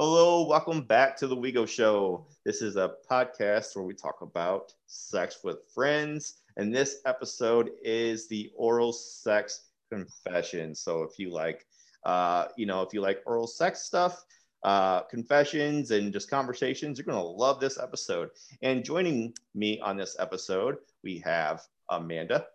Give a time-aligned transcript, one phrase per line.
[0.00, 2.24] Hello, welcome back to the WeGo Show.
[2.44, 8.28] This is a podcast where we talk about sex with friends, and this episode is
[8.28, 10.72] the oral sex confession.
[10.72, 11.66] So if you like,
[12.04, 14.24] uh, you know, if you like oral sex stuff,
[14.62, 18.30] uh, confessions, and just conversations, you're gonna love this episode.
[18.62, 22.46] And joining me on this episode, we have Amanda.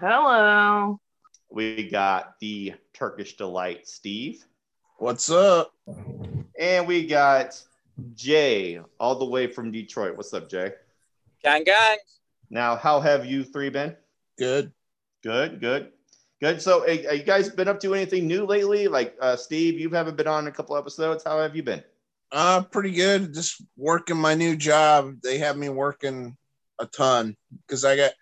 [0.00, 0.98] Hello.
[1.50, 4.46] We got the Turkish delight, Steve.
[4.96, 5.74] What's up?
[6.58, 7.62] And we got
[8.14, 10.16] Jay, all the way from Detroit.
[10.16, 10.72] What's up, Jay?
[11.42, 11.98] Gang, gang.
[12.48, 13.94] Now, how have you three been?
[14.38, 14.72] Good.
[15.22, 15.92] Good, good,
[16.40, 16.62] good.
[16.62, 18.88] So, hey, have you guys been up to anything new lately?
[18.88, 21.24] Like, uh, Steve, you haven't been on a couple episodes.
[21.24, 21.82] How have you been?
[22.32, 23.34] Uh, pretty good.
[23.34, 25.16] Just working my new job.
[25.22, 26.36] They have me working
[26.78, 27.36] a ton
[27.66, 28.12] because I got,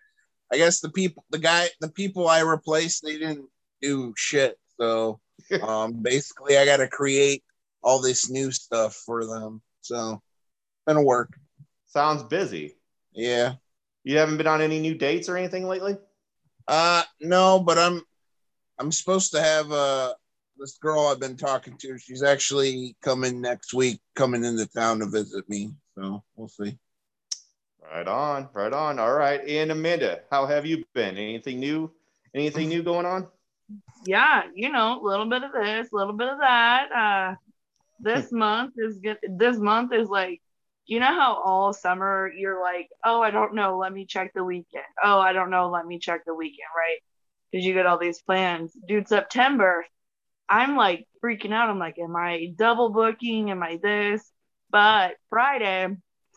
[0.52, 3.48] I guess the people, the guy, the people I replaced, they didn't
[3.80, 4.58] do shit.
[4.80, 5.20] So,
[5.62, 7.43] um, basically, I got to create
[7.84, 9.62] all this new stuff for them.
[9.82, 10.20] So,
[10.88, 11.38] gonna work.
[11.86, 12.76] Sounds busy.
[13.12, 13.54] Yeah.
[14.02, 15.96] You haven't been on any new dates or anything lately?
[16.66, 18.02] Uh, no, but I'm,
[18.78, 20.14] I'm supposed to have uh
[20.58, 21.98] this girl I've been talking to.
[21.98, 25.74] She's actually coming next week, coming into town to visit me.
[25.96, 26.78] So we'll see.
[27.82, 28.98] Right on, right on.
[28.98, 29.40] All right.
[29.46, 31.16] And Amanda, how have you been?
[31.18, 31.90] Anything new?
[32.34, 33.28] Anything new going on?
[34.06, 36.92] Yeah, you know, a little bit of this, a little bit of that.
[36.92, 37.34] Uh,
[38.00, 39.18] this month is good.
[39.28, 40.40] This month is like,
[40.86, 44.44] you know how all summer you're like, oh, I don't know, let me check the
[44.44, 44.84] weekend.
[45.02, 46.98] Oh, I don't know, let me check the weekend, right?
[47.50, 48.72] Because you get all these plans.
[48.86, 49.84] Dude, September,
[50.48, 51.70] I'm like freaking out.
[51.70, 53.50] I'm like, am I double booking?
[53.50, 54.22] Am I this?
[54.70, 55.88] But Friday,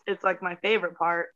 [0.06, 1.26] it's like my favorite part.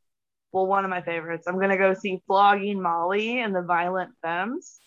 [0.51, 1.47] Well, one of my favorites.
[1.47, 4.79] I'm gonna go see Flogging Molly and the Violent Femmes.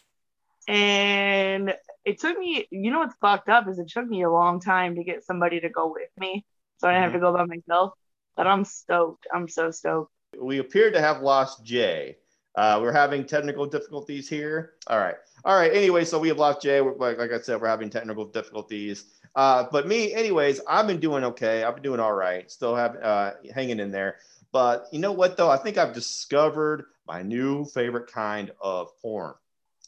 [0.69, 4.61] And it took me, you know what's fucked up is it took me a long
[4.61, 6.45] time to get somebody to go with me.
[6.79, 7.93] So I didn't have to go by myself.
[8.37, 9.27] But I'm stoked.
[9.33, 10.13] I'm so stoked.
[10.39, 12.19] We appear to have lost Jay.
[12.55, 14.75] Uh, we're having technical difficulties here.
[14.89, 15.15] All right.
[15.45, 15.73] All right.
[15.73, 16.81] Anyway, so we have lost Jay.
[16.81, 19.05] We're, like, like I said, we're having technical difficulties.
[19.35, 21.65] Uh, but me, anyways, I've been doing okay.
[21.65, 22.51] I've been doing all right.
[22.51, 24.17] Still have uh, hanging in there.
[24.53, 25.51] But you know what, though?
[25.51, 29.35] I think I've discovered my new favorite kind of porn.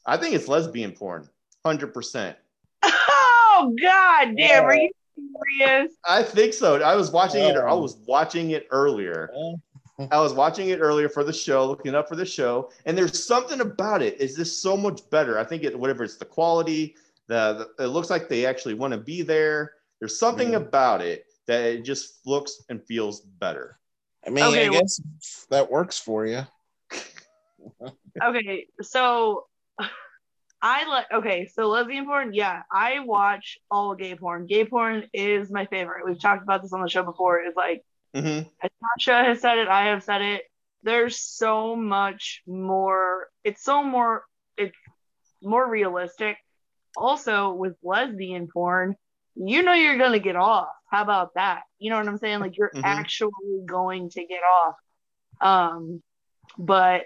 [0.08, 1.28] I think it's lesbian porn,
[1.66, 2.34] 100%.
[3.60, 4.90] Oh god damn, are you
[5.58, 5.92] serious?
[6.08, 6.80] I think so.
[6.80, 7.56] I was watching it.
[7.56, 7.80] I oh.
[7.80, 9.30] was watching it earlier.
[10.12, 13.26] I was watching it earlier for the show, looking up for the show, and there's
[13.26, 14.20] something about it.
[14.20, 15.40] Is this so much better?
[15.40, 16.94] I think it, whatever it's the quality,
[17.26, 19.72] the, the it looks like they actually want to be there.
[19.98, 20.58] There's something Yeah.
[20.58, 23.80] about it that it just looks and feels better.
[24.24, 25.00] I mean, Okay, I well- guess
[25.50, 26.42] that works for you.
[28.22, 29.47] Okay, so
[30.62, 34.46] I like okay, so lesbian porn, yeah, I watch all gay porn.
[34.46, 36.04] Gay porn is my favorite.
[36.06, 37.40] We've talked about this on the show before.
[37.40, 37.82] It's like
[38.14, 40.42] hmm Tasha has said it, I have said it.
[40.82, 44.24] There's so much more, it's so more,
[44.56, 44.76] it's
[45.42, 46.36] more realistic.
[46.96, 48.96] Also, with lesbian porn,
[49.36, 50.68] you know you're gonna get off.
[50.90, 51.62] How about that?
[51.78, 52.40] You know what I'm saying?
[52.40, 52.82] Like you're Mhm.
[52.82, 53.30] actually
[53.66, 54.74] going to get off.
[55.40, 56.02] Um,
[56.58, 57.02] but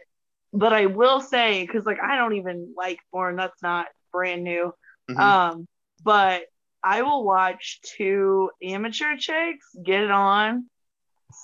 [0.53, 4.73] but I will say, because like I don't even like porn, that's not brand new.
[5.11, 5.19] Mhm.
[5.19, 5.69] Um,
[6.05, 6.43] but
[6.85, 10.69] I will watch two amateur chicks get it on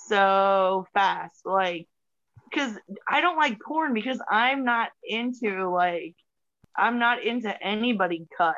[0.07, 1.45] so fast.
[1.45, 1.87] Like,
[2.49, 2.77] because
[3.07, 6.15] I don't like porn because I'm not into like,
[6.75, 8.55] I'm not into anybody cut.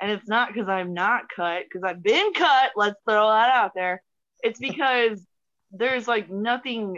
[0.00, 2.72] And it's not because I'm not cut, because I've been cut.
[2.76, 4.02] Let's throw that out there.
[4.42, 5.24] It's because
[5.72, 6.96] there's like nothing.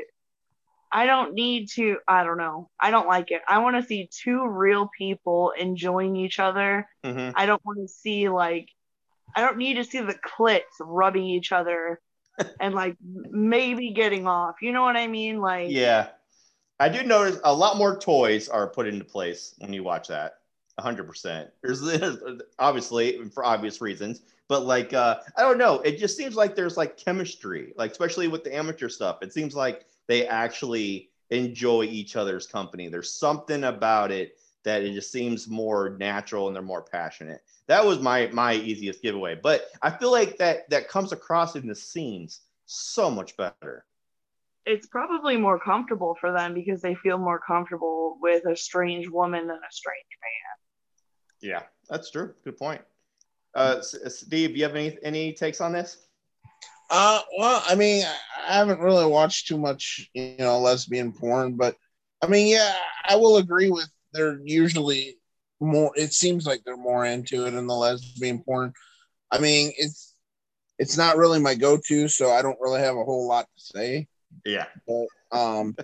[0.92, 1.98] I don't need to.
[2.08, 2.70] I don't know.
[2.80, 3.42] I don't like it.
[3.48, 7.88] I want to see two real people enjoying each other hmm I don't want to
[7.88, 8.68] see like
[9.36, 12.00] I don't need to see the clits rubbing each other
[12.60, 14.56] and like maybe getting off.
[14.62, 15.40] You know what I mean?
[15.40, 16.08] Like Yeah,
[16.80, 20.38] I do notice a lot more toys are put into place when you watch that.
[20.78, 21.50] 100%.
[21.62, 21.82] There's
[22.58, 26.76] obviously for obvious reasons, but like uh I don't know, it just seems like there's
[26.76, 29.18] like chemistry, like especially with the amateur stuff.
[29.22, 32.88] It seems like they actually enjoy each other's company.
[32.88, 37.42] There's something about it that it just seems more natural and they're more passionate.
[37.68, 41.68] That was my my easiest giveaway, but I feel like that that comes across in
[41.68, 43.84] the scenes so much better.
[44.66, 49.46] it's probably more comfortable for them because they feel more comfortable with a strange woman
[49.46, 51.50] than a strange man.
[51.50, 52.34] Yeah, that's true.
[52.44, 52.82] Good point.
[53.54, 56.06] Uh, Steve, you have any any takes on this?
[56.90, 58.04] Uh, well, I mean,
[58.48, 61.76] I haven't really watched too much, you know, lesbian porn, but
[62.20, 65.16] I mean, yeah, I will agree with they're usually
[65.60, 65.92] more.
[65.94, 68.72] It seems like they're more into it in the lesbian porn.
[69.30, 70.14] I mean, it's
[70.78, 74.08] it's not really my go-to, so I don't really have a whole lot to say.
[74.44, 74.66] Yeah.
[74.86, 75.06] But
[75.38, 75.76] um,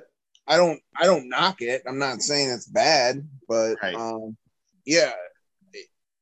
[0.47, 1.82] I don't I don't knock it.
[1.87, 3.94] I'm not saying it's bad, but Right.
[3.94, 4.37] um,
[4.85, 5.12] yeah,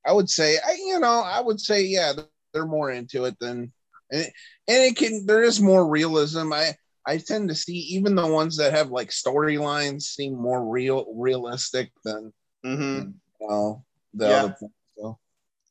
[0.07, 2.13] I would say I you know I would say yeah
[2.53, 3.73] they're more into it than
[4.15, 4.33] and it,
[4.69, 6.53] and it can there is more realism.
[6.53, 6.77] I
[7.07, 11.91] I tend to see even the ones that have like storylines seem more real realistic
[12.05, 12.33] than
[12.65, 13.11] mm-hmm.
[13.41, 13.85] you know
[14.15, 14.43] the Yeah.
[14.45, 14.57] other.
[14.97, 15.19] So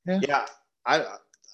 [0.05, 0.45] Yeah,
[0.85, 1.05] I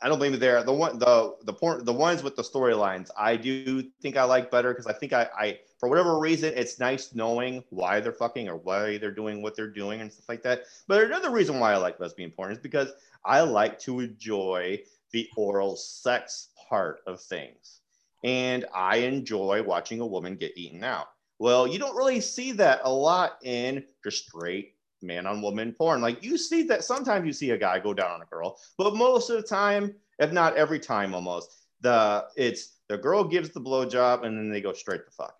[0.01, 0.63] I don't blame you there.
[0.63, 4.51] The one the the point the ones with the storylines I do think I like
[4.51, 8.49] better because I think I I for whatever reason it's nice knowing why they're fucking
[8.49, 10.63] or why they're doing what they're doing and stuff like that.
[10.87, 12.91] But another reason why I like lesbian porn is because
[13.23, 14.81] I like to enjoy
[15.11, 17.81] the oral sex part of things,
[18.23, 21.07] and I enjoy watching a woman get eaten out.
[21.39, 26.01] Well, you don't really see that a lot in just straight man on woman porn.
[26.01, 28.95] Like you see that sometimes you see a guy go down on a girl, but
[28.95, 33.61] most of the time, if not every time almost, the it's the girl gives the
[33.61, 35.35] blowjob and then they go straight to fuck.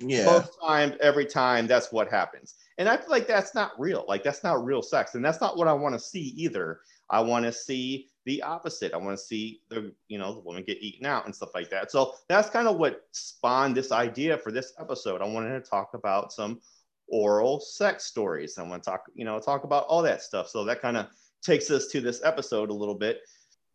[0.00, 2.54] yeah, Most times, every time, that's what happens.
[2.78, 4.04] And I feel like that's not real.
[4.08, 5.14] Like that's not real sex.
[5.14, 6.80] And that's not what I want to see either.
[7.08, 8.92] I want to see the opposite.
[8.94, 11.70] I want to see the, you know, the woman get eaten out and stuff like
[11.70, 11.90] that.
[11.90, 15.20] So that's kind of what spawned this idea for this episode.
[15.20, 16.60] I wanted to talk about some
[17.08, 18.58] oral sex stories.
[18.58, 20.48] I want to talk, you know, talk about all that stuff.
[20.48, 21.06] So that kind of
[21.42, 23.20] takes us to this episode a little bit.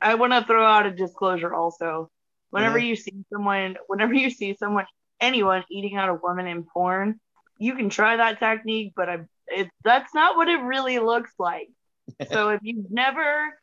[0.02, 2.10] I want to throw out a disclosure also.
[2.52, 2.86] Whenever Mhm.
[2.88, 4.86] you see someone, whenever you see someone,
[5.20, 7.20] anyone eating out a woman in porn,
[7.58, 9.18] you can try that technique, but I,
[9.48, 11.68] it, that's not what it really looks like.
[12.32, 13.60] so if you've never,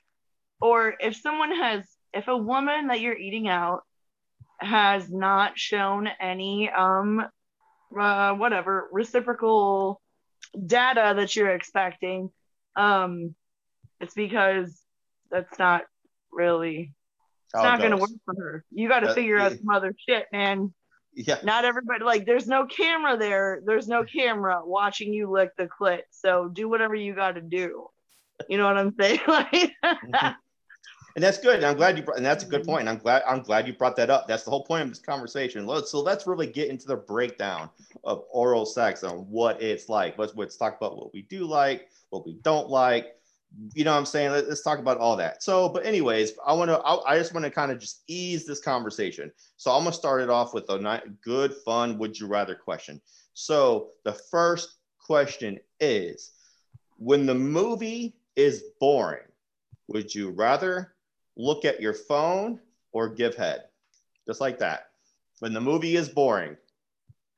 [0.64, 1.84] or if someone has,
[2.14, 3.82] if a woman that you're eating out
[4.58, 7.22] has not shown any, um,
[7.99, 10.00] uh, whatever reciprocal
[10.66, 12.31] data that you're expecting,
[12.76, 13.34] um,
[14.00, 14.81] it's because
[15.31, 15.82] that's not
[16.32, 16.94] really
[17.52, 18.64] it's How it not going to work for her.
[18.70, 19.58] You got to Uh, figure out yeah.
[19.58, 20.72] some other shit, man.
[21.12, 21.40] Yeah.
[21.44, 23.60] Not everybody like there's no camera there.
[23.67, 26.02] There's no camera watching you lick the clit.
[26.10, 27.88] So do whatever you got to do.
[28.49, 29.20] You know what I'm saying?
[29.28, 29.72] Like
[31.16, 31.56] And that's good.
[31.56, 32.70] And I'm glad you brought, and that's a good mm-hmm.
[32.70, 32.81] point.
[32.81, 34.26] And I'm glad I'm glad you brought that up.
[34.26, 35.66] That's the whole point of this conversation.
[35.66, 37.70] Let's so let's really get into the breakdown
[38.02, 40.19] of oral sex and what it's like.
[40.19, 43.16] Let's let's talk about what we do like, what we don't like.
[43.75, 44.32] You know what I'm saying?
[44.32, 45.40] Let, us talk about all that.
[45.40, 48.44] So, but anyways, I want to I, I just want to kind of just ease
[48.44, 49.31] this conversation.
[49.56, 53.00] So I'm gonna start it off with a ni- good, fun would you rather question.
[53.34, 56.32] So the first question is
[56.99, 59.26] when the movie is boring,
[59.88, 60.94] would you rather
[61.36, 62.60] look at your phone
[62.92, 63.64] or give head?
[64.26, 64.90] Just like that.
[65.40, 66.56] When the movie is boring.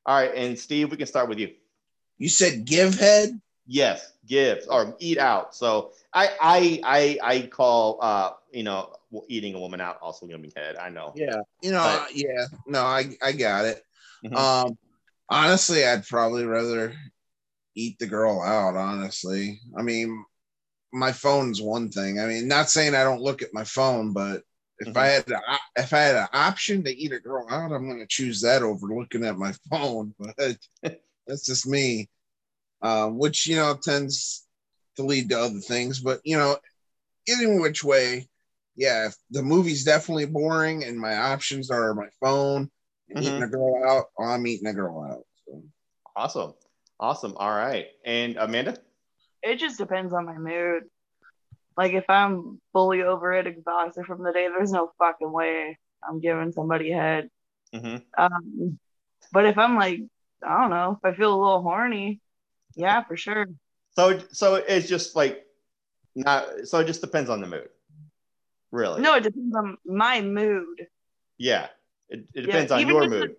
[0.05, 1.53] All right, and Steve, we can start with you.
[2.19, 3.41] you said give head.
[3.67, 5.55] Yes, give or eat out.
[5.55, 8.95] So I I I I call uh you know
[9.29, 10.77] eating a woman out also giving head.
[10.77, 11.13] I know.
[11.17, 13.83] Yeah, you know, But- uh, yeah, no, I I got it.
[14.25, 14.37] Mhm.
[14.37, 14.79] Um,
[15.29, 16.95] honestly, I'd probably rather
[17.75, 18.77] eat the girl out.
[18.77, 20.25] Honestly, I mean,
[20.93, 22.21] my phone's one thing.
[22.21, 24.43] I mean, not saying I don't look at my phone, but
[24.79, 24.97] if Mhm.
[24.97, 28.01] I had op- if I had an option to eat a girl out, I'm going
[28.01, 30.15] to choose that over looking at my phone.
[30.19, 30.59] But
[31.27, 32.09] that's just me,
[32.83, 34.47] um, which you know tends
[34.97, 36.01] to lead to other things.
[36.01, 36.57] But you know,
[37.27, 38.29] in which way,
[38.77, 42.71] yeah, if the movie's definitely boring and my options are my phone
[43.09, 43.45] and eating Mhm.
[43.47, 45.27] a girl out, I'm eating a girl out.
[45.47, 45.63] So.
[46.15, 46.55] Awesome.
[46.99, 47.35] Awesome.
[47.37, 47.89] All right.
[48.05, 48.79] And Amanda?
[49.47, 50.85] It just depends on my mood.
[51.77, 56.21] Like if I'm fully over it, exhausted from the day, there's no fucking way I'm
[56.21, 57.29] giving somebody head.
[57.73, 58.79] hmm Um,
[59.33, 60.01] but if I'm like,
[60.43, 62.21] I don't know, if I feel a little horny,
[62.77, 63.47] yeah, for sure.
[63.95, 65.45] So so it's just like
[66.15, 67.69] not so it just depends on the mood.
[68.73, 69.03] Really?
[69.03, 70.87] No, it depends on my mood.
[71.39, 71.69] Yeah.
[72.09, 73.31] It, it Yeah, depends on your mood.
[73.31, 73.37] if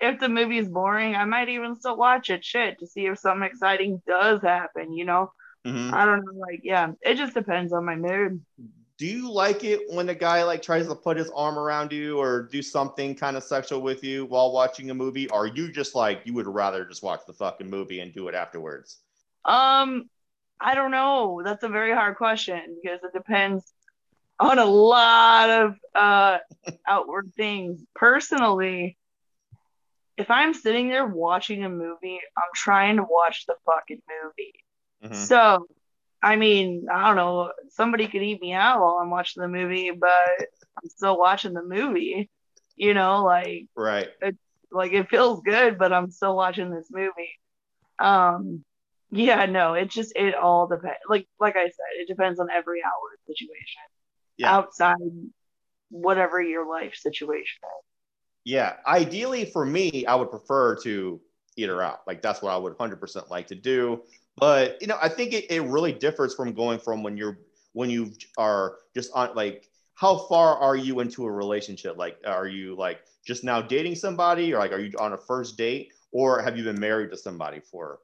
[0.00, 3.48] the movie is boring, I might even still watch it, shit, to see if something
[3.48, 4.92] exciting does happen.
[4.92, 5.32] You know,
[5.66, 5.92] Mhm.
[5.92, 8.44] I don't know, like, yeah, it just depends on my mood.
[8.96, 12.18] Do you like it when a guy like tries to put his arm around you
[12.18, 15.28] or do something kind of sexual with you while watching a movie?
[15.30, 18.26] Or are you just like you would rather just watch the fucking movie and do
[18.26, 18.98] it afterwards?
[19.44, 20.10] Um,
[20.60, 21.42] I don't know.
[21.44, 23.72] That's a very hard question because it depends
[24.40, 26.38] on a lot of uh
[26.88, 27.80] outward things.
[27.94, 28.97] Personally,
[30.18, 34.64] if I'm sitting there watching a movie, I'm trying to watch the fucking movie.
[35.04, 35.14] Mhm.
[35.14, 35.66] So,
[36.22, 37.52] I mean, I don't know.
[37.68, 40.48] Somebody could eat me out while I'm watching the movie, but
[40.82, 42.28] I'm still watching the movie.
[42.74, 44.08] You know, like Right.
[44.70, 47.40] like it feels good, but I'm still watching this movie.
[47.98, 48.64] Um,
[49.10, 50.98] yeah, no, it just it all depends.
[51.08, 53.82] Like like I said, it depends on every hour situation.
[54.36, 54.56] Yeah.
[54.56, 54.96] Outside
[55.90, 57.87] whatever your life situation is.
[58.48, 61.20] Yeah, ideally for me, I would prefer to
[61.58, 62.00] eat her out.
[62.06, 64.00] Like that's what I would 100% like to do.
[64.38, 67.40] But you know, I think it, it really differs from going from when you're
[67.74, 71.98] when you are just on like how far are you into a relationship?
[71.98, 75.58] Like, are you like just now dating somebody, or like are you on a first
[75.58, 77.98] date, or have you been married to somebody for,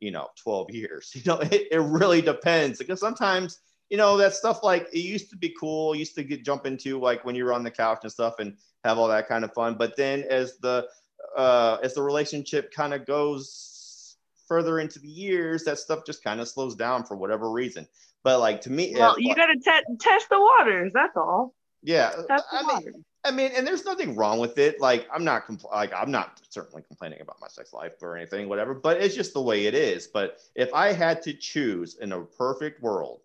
[0.00, 1.10] you know, 12 years?
[1.14, 5.30] You know, it, it really depends because sometimes, you know, that stuff like it used
[5.30, 8.00] to be cool, used to get jump into like when you were on the couch
[8.02, 9.74] and stuff and have all that kind of fun.
[9.74, 10.88] But then as the
[11.36, 14.16] uh, as the relationship kind of goes
[14.48, 17.86] further into the years, that stuff just kind of slows down for whatever reason.
[18.22, 20.92] But like to me, well, you got to te- test the waters.
[20.92, 21.54] That's all.
[21.82, 22.12] Yeah,
[22.50, 24.80] I mean, I mean, and there's nothing wrong with it.
[24.80, 28.48] Like I'm not compl- like I'm not certainly complaining about my sex life or anything,
[28.48, 28.74] whatever.
[28.74, 30.08] But it's just the way it is.
[30.08, 33.20] But if I had to choose in a perfect world,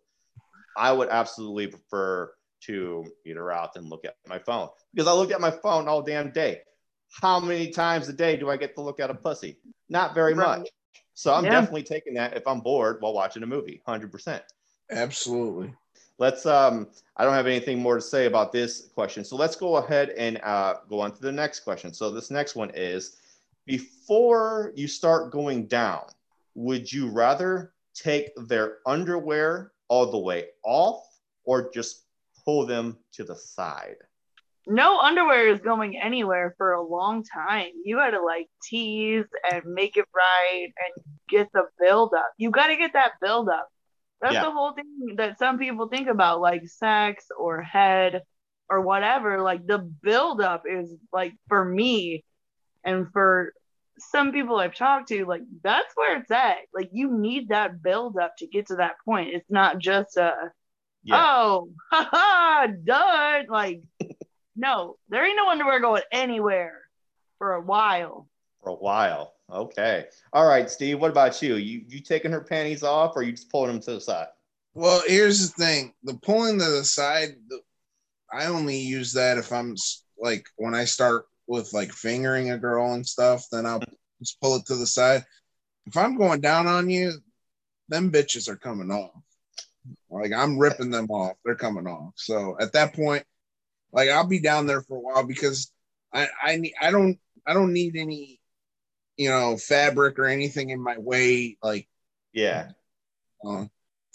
[0.78, 5.14] I would absolutely prefer to eat her out than look at my phone because I
[5.14, 6.62] look at my phone all damn day.
[7.22, 9.58] How many times a day do I get to look at a pussy?
[9.90, 10.60] Not very right.
[10.60, 10.70] much.
[11.14, 11.52] So I'm yeah.
[11.52, 14.44] definitely taking that if I'm bored while watching a movie, hundred percent.
[14.90, 15.74] Absolutely.
[16.18, 16.46] Let's.
[16.46, 16.88] Um,
[17.18, 20.40] I don't have anything more to say about this question, so let's go ahead and
[20.44, 21.94] uh, go on to the next question.
[21.94, 23.18] So this next one is:
[23.66, 26.04] Before you start going down,
[26.56, 31.04] would you rather take their underwear all the way off,
[31.44, 32.06] or just
[32.46, 33.98] pull them to the side?
[34.68, 37.72] no underwear is going anywhere for a long time.
[37.84, 42.32] You got to like tease and make it right and get the build up.
[42.38, 43.68] You got to get that build up.
[44.22, 44.44] That's yeah.
[44.44, 48.22] the whole thing that some people think about, like sex or head
[48.70, 49.42] or whatever.
[49.42, 52.24] Like the buildup is like for me
[52.84, 53.54] and for
[54.10, 56.58] some people I've talked to, like that's where it's at.
[56.74, 59.34] Like you need that buildup to get to that point.
[59.34, 60.52] It's not just a
[61.04, 61.24] yeah.
[61.24, 63.46] oh haha done.
[63.50, 63.82] Like
[64.56, 66.82] no, there ain't no underwear going anywhere
[67.38, 68.28] for a while.
[68.64, 69.34] For a while.
[69.52, 70.06] Okay.
[70.34, 71.00] All right, Steve.
[71.00, 71.56] What about you?
[71.56, 74.28] You you taking her panties off, or you just pulling them to the side?
[74.74, 77.36] Well, here's the thing: the pulling to the side.
[77.50, 77.60] The,
[78.32, 79.76] I only use that if I'm
[80.18, 83.46] like when I start with like fingering a girl and stuff.
[83.52, 83.82] Then I'll
[84.20, 85.26] just pull it to the side.
[85.86, 87.14] If I'm going down on you,
[87.90, 89.12] them bitches are coming off.
[90.10, 91.38] Like I'm ripping them off.
[91.44, 92.14] They're coming off.
[92.16, 93.24] So at that point,
[93.92, 95.72] like I'll be down there for a while because
[96.14, 98.42] I I need I don't I don't need any
[99.18, 101.88] you know, fabric or anything in my way, like
[102.34, 102.70] yeah,
[103.46, 103.66] uh,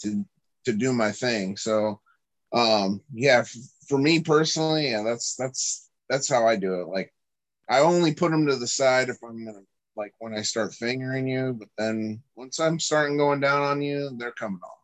[0.01, 0.25] to
[0.65, 1.55] to do my thing.
[1.55, 2.01] So,
[2.51, 3.55] um, yeah, f-
[3.87, 6.87] for me personally, yeah, that's that's that's how I do it.
[6.87, 7.13] Like,
[7.69, 9.63] I only put them to the side if I'm gonna
[9.95, 14.11] like when I start fingering you, but then once I'm starting going down on you,
[14.17, 14.77] they're coming off.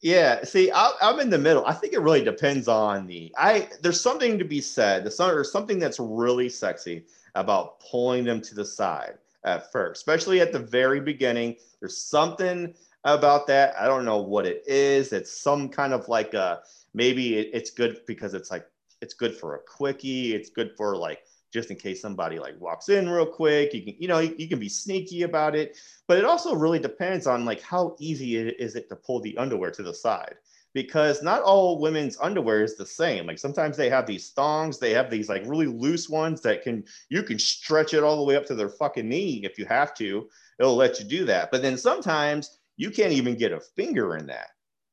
[0.00, 1.66] Yeah, see, I, am in the middle.
[1.66, 3.34] I think it really depends on the.
[3.36, 5.04] I there's something to be said.
[5.04, 10.52] There's something that's really sexy about pulling them to the side at first, especially at
[10.52, 11.56] the very beginning.
[11.80, 12.74] There's something
[13.04, 13.74] about that.
[13.78, 15.12] I don't know what it is.
[15.12, 16.60] It's some kind of like a
[16.94, 18.66] maybe it, it's good because it's like
[19.00, 20.34] it's good for a quickie.
[20.34, 23.74] It's good for like just in case somebody like walks in real quick.
[23.74, 25.76] You can you know you, you can be sneaky about it,
[26.06, 29.36] but it also really depends on like how easy it is it to pull the
[29.36, 30.34] underwear to the side
[30.74, 33.26] because not all women's underwear is the same.
[33.26, 36.84] Like sometimes they have these thongs, they have these like really loose ones that can
[37.08, 39.94] you can stretch it all the way up to their fucking knee if you have
[39.94, 40.28] to.
[40.58, 41.50] It'll let you do that.
[41.50, 44.50] But then sometimes you can't even get a finger in that.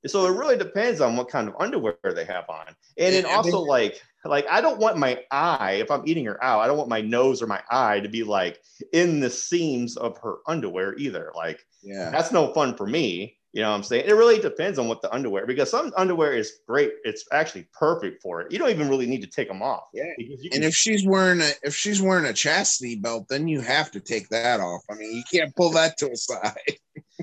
[0.08, 2.76] So it really depends on what kind of underwear they have on.
[2.98, 6.62] And then also like like I don't want my eye if I'm eating her out,
[6.62, 8.62] I don't want my nose or my eye to be like
[8.94, 11.32] in the seams of her underwear either.
[11.36, 12.10] Like yeah.
[12.12, 13.38] that's no fun for me.
[13.56, 14.04] You know what I'm saying?
[14.06, 16.92] It really depends on what the underwear, because some underwear is great.
[17.06, 18.52] It's actually perfect for it.
[18.52, 19.84] You don't even really need to take them off.
[19.94, 20.12] Yeah.
[20.52, 24.02] and if she's wearing a if she's wearing a chastity belt, then you have to
[24.02, 24.82] take that off.
[24.92, 26.80] I mean, you can't pull that to a side.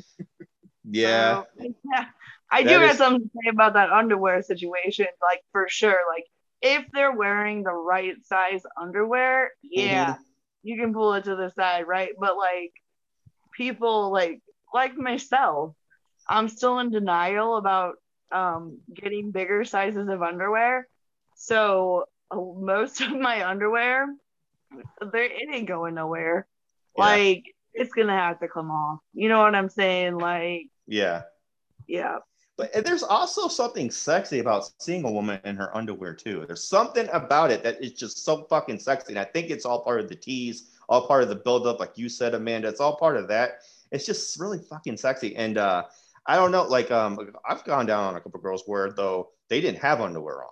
[0.91, 1.43] yeah.
[1.61, 2.05] Uh, yeah.
[2.53, 2.89] I that do is...
[2.89, 5.07] have something to say about that underwear situation.
[5.21, 5.99] Like for sure.
[6.09, 6.27] Like
[6.61, 10.23] if they're wearing the right size underwear, yeah, mm-hmm.
[10.63, 12.11] you can pull it to the side, right?
[12.19, 12.73] But like
[13.57, 14.41] people like
[14.73, 15.75] like myself
[16.29, 17.97] I'm still in denial about
[18.31, 20.89] um, getting bigger sizes of underwear.
[21.37, 24.07] So uh, most of my underwear,
[25.01, 26.47] there it ain't going nowhere.
[26.97, 27.05] Yeah.
[27.05, 27.45] Like
[27.75, 29.01] it's gonna have to come off.
[29.13, 30.17] You know what I'm saying?
[30.17, 31.23] Like yeah,
[31.87, 32.19] yeah.
[32.63, 36.45] But there's also something sexy about seeing a woman in her underwear too.
[36.47, 39.13] There's something about it that is just so fucking sexy.
[39.13, 41.99] And I think it's all part of the tease, all part of the buildup, like
[41.99, 42.69] you said, Amanda.
[42.69, 43.63] It's all part of that.
[43.91, 45.35] It's just really fucking sexy.
[45.35, 45.85] And uh
[46.25, 46.63] I don't know.
[46.63, 50.45] Like, um, I've gone down on a couple girls where though they didn't have underwear
[50.45, 50.51] on,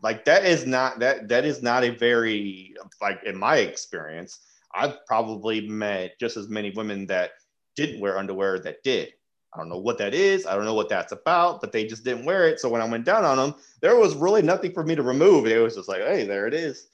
[0.00, 2.72] like that is not that that is not a very
[3.02, 4.38] like in my experience.
[4.72, 7.32] I've probably met just as many women that
[7.74, 9.12] didn't wear underwear that did.
[9.58, 10.46] I don't know what that is.
[10.46, 12.60] I don't know what that's about, but they just didn't wear it.
[12.60, 15.46] So when I went down on them, there was really nothing for me to remove.
[15.46, 16.86] It was just like, hey, there it is.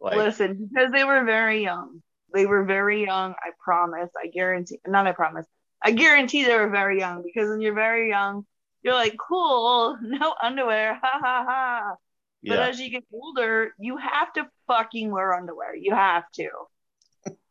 [0.00, 2.02] Like, Listen, because they were very young.
[2.34, 3.32] They were very young.
[3.32, 4.10] I promise.
[4.20, 4.80] I guarantee.
[4.88, 5.46] Not I promise.
[5.82, 8.44] I guarantee they were very young because when you're very young,
[8.82, 11.94] you're like, cool, no underwear, ha ha ha.
[12.42, 12.66] But yeah.
[12.66, 15.76] as you get older, you have to fucking wear underwear.
[15.76, 16.48] You have to.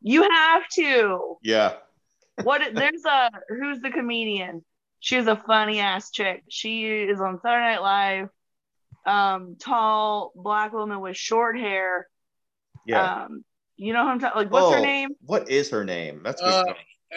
[0.02, 1.38] You have to.
[1.44, 1.74] Yeah.
[2.44, 4.64] What there's a who's the comedian?
[5.00, 6.44] She's a funny ass chick.
[6.50, 8.30] She is on Saturday Night Live.
[9.06, 12.08] Um, tall black woman with short hair.
[12.86, 13.24] Yeah.
[13.26, 13.44] Um,
[13.78, 14.42] you know who I'm talking.
[14.42, 15.10] Like, what's oh, her name?
[15.22, 16.22] What is her name?
[16.24, 16.64] That's uh,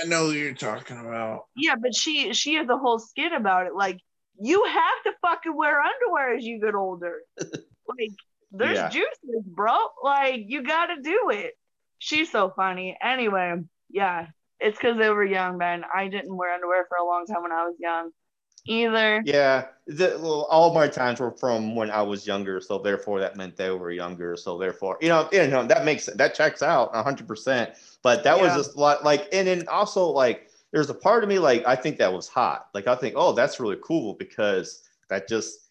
[0.01, 1.47] I know who you're talking about.
[1.57, 3.75] Yeah, but she she has a whole skit about it.
[3.75, 3.99] Like,
[4.41, 7.21] you have to fucking wear underwear as you get older.
[7.41, 8.13] like,
[8.53, 8.89] there's yeah.
[8.89, 9.77] juices, bro.
[10.03, 11.55] Like, you got to do it.
[11.99, 12.97] She's so funny.
[13.03, 13.57] Anyway,
[13.91, 14.27] yeah,
[14.63, 15.85] it's because they were young, man.
[15.95, 18.11] I didn't wear underwear for a long time when I was young
[18.67, 19.23] either.
[19.25, 23.37] Yeah, the, well, all my times were from when I was younger, so therefore that
[23.37, 24.37] meant they were younger.
[24.37, 27.73] So therefore, you know, you know that makes that checks out hundred percent.
[28.03, 28.43] But that yeah.
[28.43, 31.67] was just a lot like, and then also like, there's a part of me like
[31.67, 32.69] I think that was hot.
[32.75, 35.62] Like I think, oh, that's really cool because that just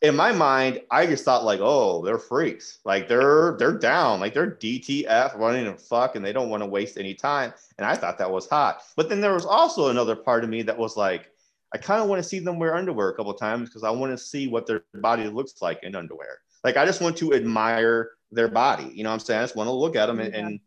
[0.00, 2.78] in my mind, I just thought like, oh, they're freaks.
[2.84, 4.20] Like they're they're down.
[4.20, 7.52] Like they're DTF running and fuck, and they don't want to waste any time.
[7.78, 8.82] And I thought that was hot.
[8.96, 11.30] But then there was also another part of me that was like,
[11.74, 14.12] I kind of want to see them wear underwear a couple times because I want
[14.12, 16.38] to see what their body looks like in underwear.
[16.62, 18.90] Like I just want to admire their body.
[18.94, 19.40] You know what I'm saying?
[19.40, 20.40] I just want to look at them and, yeah.
[20.40, 20.60] and,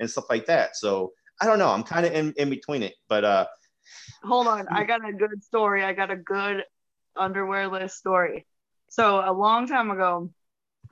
[0.00, 0.76] and stuff like that.
[0.76, 1.68] So I don't know.
[1.68, 2.94] I'm kind of in, in between it.
[3.08, 3.46] But uh
[4.24, 4.66] hold on.
[4.68, 5.84] I got a good story.
[5.84, 6.64] I got a good
[7.16, 8.46] underwear list story.
[8.92, 10.30] So a long time ago,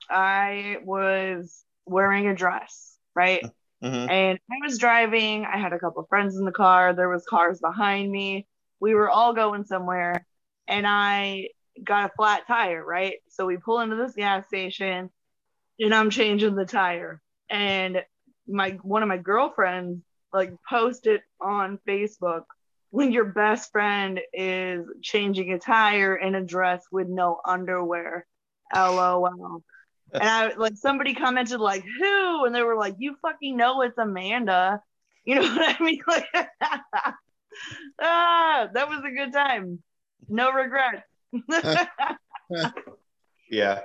[0.09, 3.43] I was wearing a dress, right?
[3.83, 4.11] Mm-hmm.
[4.11, 5.47] And I was driving.
[5.47, 6.93] I had a couple friends in the car.
[6.93, 8.47] There was cars behind me
[8.81, 10.27] we were all going somewhere
[10.67, 11.49] and I
[11.83, 13.17] got a flat tire, right?
[13.29, 15.11] So we pull into this gas station
[15.79, 17.21] and I'm changing the tire.
[17.49, 18.03] And
[18.49, 22.45] my one of my girlfriends like posted on Facebook
[22.91, 28.27] when your best friend is changing a tire in a dress with no underwear.
[28.75, 29.63] LOL.
[30.13, 33.99] and I like somebody commented like who and they were like you fucking know it's
[33.99, 34.81] Amanda.
[35.25, 36.01] You know what I mean?
[36.07, 36.27] Like
[38.01, 39.83] ah, that was a good time.
[40.29, 41.05] No regret.
[43.51, 43.81] yeah.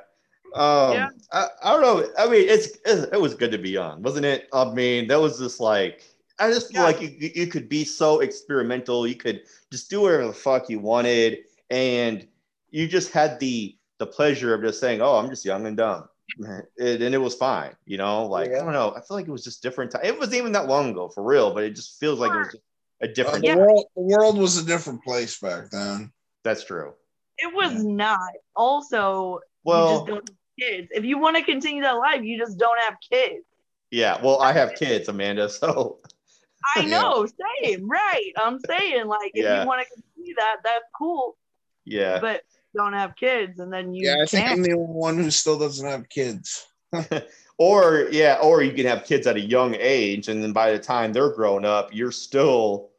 [0.54, 1.10] Um, yeah.
[1.34, 2.08] I, I don't know.
[2.18, 4.48] I mean, it's, it was good to be on, wasn't it?
[4.54, 6.04] I mean, that was just like
[6.40, 6.88] I just feel yeah.
[6.88, 9.08] like you, you could be so experimental.
[9.08, 12.28] You could just do whatever the fuck you wanted, and
[12.70, 16.10] you just had the the pleasure of just saying, "Oh, I'm just young and dumb,"
[16.78, 17.72] it, and it was fine.
[17.86, 18.58] You know, like yeah.
[18.58, 18.94] I don't know.
[18.96, 19.92] I feel like it was just different.
[19.92, 20.02] Time.
[20.04, 21.54] It wasn't even that long ago, for real.
[21.54, 22.56] But it just feels like it was
[23.02, 23.48] a different.
[23.48, 26.12] Uh, the, world, the world was a different place back then.
[26.44, 26.94] That's true.
[27.38, 27.82] It was yeah.
[27.84, 28.32] not.
[28.56, 30.06] Also, well,
[30.60, 30.90] kids.
[30.92, 33.46] If you want to continue that life, you just don't have kids.
[33.92, 34.20] Yeah.
[34.22, 35.50] Well, I have kids, Amanda.
[35.50, 36.00] So.
[36.76, 37.70] I know, yeah.
[37.70, 38.32] same, right?
[38.38, 39.62] I'm saying, like, if yeah.
[39.62, 41.38] you want to see that, that's cool.
[41.86, 42.20] Yeah.
[42.20, 42.42] But
[42.76, 44.08] don't have kids, and then you.
[44.08, 46.68] Yeah, I think I'm the only one who still doesn't have kids.
[47.58, 50.80] or yeah, or you can have kids at a young age, and then by the
[50.80, 52.90] time they're grown up, you're still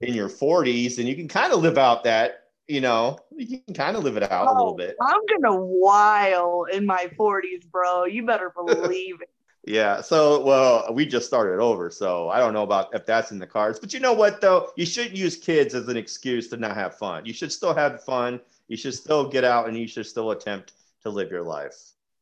[0.00, 2.44] in your 40s, and you can kind of live out that.
[2.66, 4.96] You know, you can kind of live it out oh, a little oh, bit.
[5.00, 8.04] I'm gonna while in my 40s, bro.
[8.04, 9.30] You better believe it.
[9.68, 10.00] Yeah.
[10.00, 13.46] So, well, we just started over, so I don't know about if that's in the
[13.46, 13.78] cards.
[13.78, 16.96] But you know what, though, you shouldn't use kids as an excuse to not have
[16.96, 17.26] fun.
[17.26, 18.40] You should still have fun.
[18.68, 21.74] You should still get out, and you should still attempt to live your life.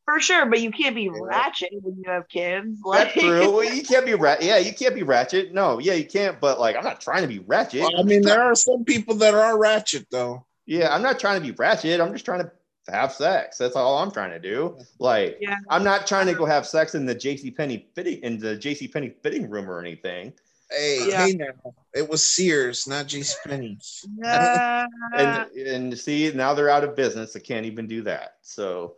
[0.05, 1.11] For sure, but you can't be yeah.
[1.21, 2.79] ratchet when you have kids.
[2.85, 3.51] Like, That's true.
[3.51, 4.45] Well, you can't be ratchet.
[4.45, 5.53] Yeah, you can't be ratchet.
[5.53, 6.39] No, yeah, you can't.
[6.39, 7.81] But like, I'm not trying to be ratchet.
[7.81, 10.45] Well, I mean, there are some people that are ratchet, though.
[10.65, 11.99] Yeah, I'm not trying to be ratchet.
[11.99, 12.51] I'm just trying to
[12.91, 13.57] have sex.
[13.57, 14.77] That's all I'm trying to do.
[14.99, 15.57] Like, yeah.
[15.69, 18.91] I'm not trying to go have sex in the JC Penney fitting in the JC
[18.91, 20.33] Penney fitting room or anything.
[20.69, 21.25] Hey, yeah.
[21.25, 21.73] hey now.
[21.93, 24.05] It was Sears, not JC Penney's.
[24.17, 24.85] Yeah.
[25.15, 27.35] and and see, now they're out of business.
[27.35, 28.35] I can't even do that.
[28.41, 28.95] So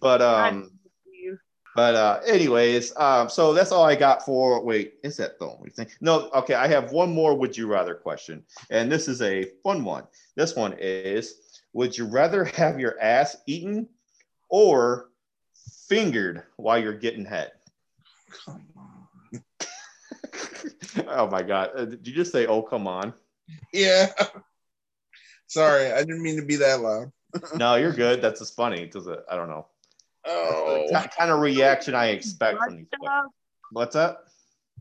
[0.00, 0.70] but um
[1.74, 5.70] but uh anyways, um so that's all I got for wait, is that the only
[5.70, 5.86] thing?
[6.00, 8.42] No, okay, I have one more would you rather question.
[8.70, 10.04] And this is a fun one.
[10.34, 11.41] This one is
[11.72, 13.88] would you rather have your ass eaten
[14.48, 15.10] or
[15.88, 17.52] fingered while you're getting head?
[18.44, 18.66] Come
[21.08, 21.70] oh my god!
[21.76, 23.12] Uh, did you just say, "Oh, come on"?
[23.72, 24.06] Yeah.
[25.46, 27.12] Sorry, I didn't mean to be that loud.
[27.54, 28.22] no, you're good.
[28.22, 28.86] That's just funny.
[28.86, 29.20] Does it?
[29.30, 29.66] I don't know.
[30.24, 32.86] Oh, That kind of reaction I expect Butt from these.
[32.88, 33.26] stuff?
[33.70, 34.26] What's up?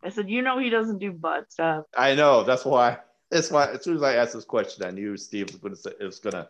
[0.04, 1.86] I said, you know, he doesn't do butt stuff.
[1.98, 2.44] I know.
[2.44, 3.00] That's why.
[3.30, 3.68] That's why.
[3.72, 6.48] As soon as I asked this question, I knew Steve was going to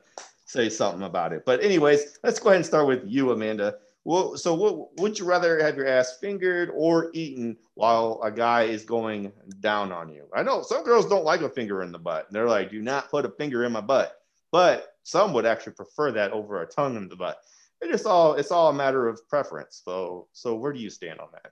[0.52, 1.44] say, something about it.
[1.46, 3.76] But anyways, let's go ahead and start with you, Amanda.
[4.04, 8.64] Well, so what, would you rather have your ass fingered or eaten while a guy
[8.64, 10.26] is going down on you?
[10.36, 12.28] I know some girls don't like a finger in the butt.
[12.32, 14.18] They're like, do not put a finger in my butt.
[14.52, 17.38] But some would actually prefer that over a tongue in the butt.
[17.80, 19.82] It is all it's all a matter of preference.
[19.84, 21.52] So so where do you stand on that?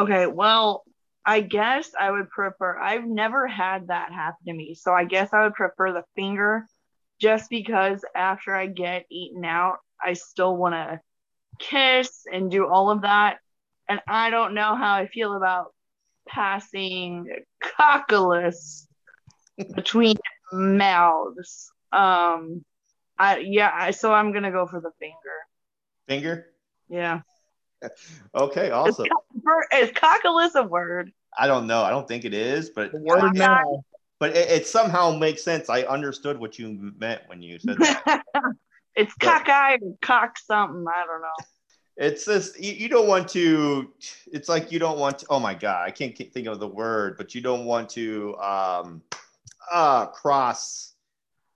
[0.00, 0.84] Okay, well,
[1.24, 4.74] I guess I would prefer, I've never had that happen to me.
[4.74, 6.66] So I guess I would prefer the finger
[7.20, 11.00] just because after I get eaten out, I still want to
[11.58, 13.38] kiss and do all of that.
[13.88, 15.74] And I don't know how I feel about
[16.26, 17.26] passing
[17.62, 18.86] cockless
[19.74, 20.16] between
[20.52, 21.70] mouths.
[21.92, 22.64] Um,
[23.18, 25.14] I, yeah, I, so I'm going to go for the finger.
[26.08, 26.46] Finger?
[26.88, 27.20] Yeah.
[28.32, 29.06] Okay, awesome.
[29.06, 31.10] Is, co- is cockless a word?
[31.36, 31.82] I don't know.
[31.82, 33.82] I don't think it is, but the word now.
[34.20, 35.68] But it, it somehow makes sense.
[35.68, 38.22] I understood what you meant when you said that.
[38.94, 39.38] it's Yeah.
[39.38, 40.84] cockeye or cock something.
[40.86, 41.44] I don't know.
[41.96, 43.90] it's just you, you don't want to.
[44.32, 45.26] It's like you don't want to.
[45.30, 49.02] Oh my god, I can't think of the word, but you don't want to um,
[49.72, 50.94] uh, cross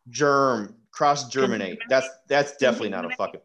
[0.08, 1.78] germ cross germinate.
[1.88, 3.40] That's that's definitely not a fucking.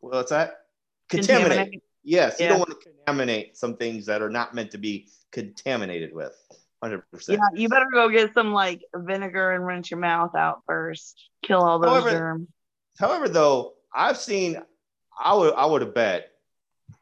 [0.00, 0.64] What's that?
[1.08, 1.58] Contaminate.
[1.58, 1.82] Contaminate.
[2.02, 2.50] Yes, you Yeah.
[2.50, 6.34] don't want to contaminate some things that are not meant to be contaminated with.
[6.82, 11.28] Hundred Yeah, you better go get some like vinegar and rinse your mouth out first.
[11.42, 12.48] Kill all those However- germs.
[12.98, 14.60] However, though, I've seen,
[15.18, 16.32] I would, I would have bet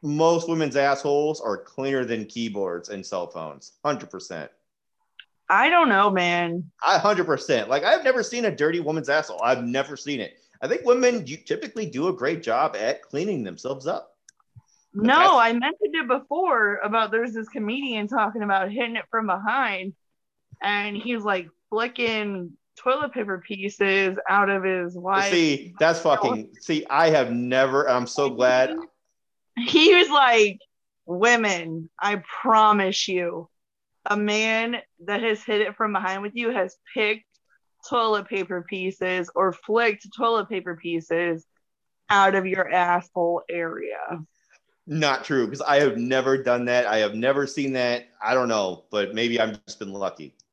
[0.02, 3.72] most women's assholes are cleaner than keyboards and cell phones.
[3.84, 4.50] Hundred percent.
[5.48, 6.70] I don't know, man.
[6.82, 7.68] I hundred percent.
[7.68, 9.42] Like I've never seen a dirty woman's asshole.
[9.42, 10.34] I've never seen it.
[10.60, 14.16] I think women you typically do a great job at cleaning themselves up.
[14.94, 19.92] No, I mentioned it before about there's this comedian talking about hitting it from behind,
[20.62, 25.30] and he's like flicking toilet paper pieces out of his wife.
[25.30, 26.54] See, that's fucking.
[26.60, 27.88] See, I have never.
[27.88, 28.76] I'm so glad.
[29.56, 30.58] he was like,
[31.06, 33.48] Women, I promise you,
[34.04, 37.24] a man that has hit it from behind with you has picked
[37.88, 41.46] toilet paper pieces or flicked toilet paper pieces
[42.10, 43.96] out of your asshole area.
[44.90, 46.86] Not true because I have never done that.
[46.86, 48.08] I have never seen that.
[48.22, 50.34] I don't know, but maybe I've just been lucky.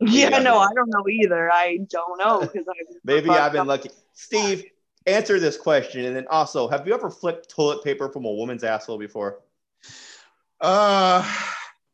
[0.00, 0.38] Yeah, Yeah.
[0.38, 1.50] no, I don't know either.
[1.52, 2.72] I don't know because I
[3.04, 3.90] Maybe I've been lucky.
[4.14, 4.64] Steve,
[5.06, 8.64] answer this question, and then also, have you ever flipped toilet paper from a woman's
[8.64, 9.40] asshole before?
[10.60, 11.26] Uh,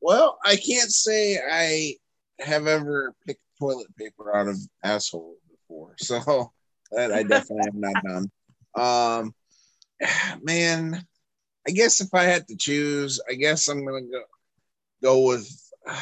[0.00, 1.94] well, I can't say I
[2.42, 6.52] have ever picked toilet paper out of asshole before, so
[6.92, 8.30] that I definitely have not done.
[8.74, 9.34] Um,
[10.42, 11.06] man,
[11.66, 14.22] I guess if I had to choose, I guess I'm gonna go
[15.02, 15.48] go with.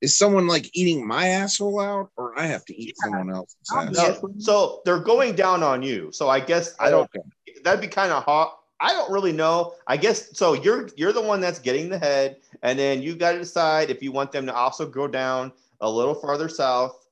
[0.00, 4.30] is someone like eating my asshole out, or I have to eat someone else's asshole?
[4.30, 6.10] No, so they're going down on you.
[6.12, 7.10] So I guess I don't.
[7.16, 7.60] Okay.
[7.64, 8.58] That'd be kind of hot.
[8.80, 9.74] I don't really know.
[9.88, 10.52] I guess so.
[10.52, 14.02] You're you're the one that's getting the head, and then you got to decide if
[14.02, 17.06] you want them to also go down a little farther south,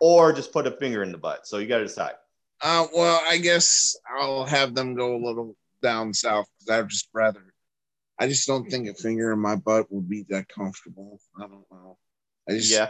[0.00, 1.46] or just put a finger in the butt.
[1.46, 2.14] So you got to decide.
[2.60, 7.08] Uh, well, I guess I'll have them go a little down south because I'd just
[7.12, 7.44] rather.
[8.18, 11.20] I just don't think a finger in my butt would be that comfortable.
[11.36, 11.98] I don't know.
[12.48, 12.88] I just, Yeah.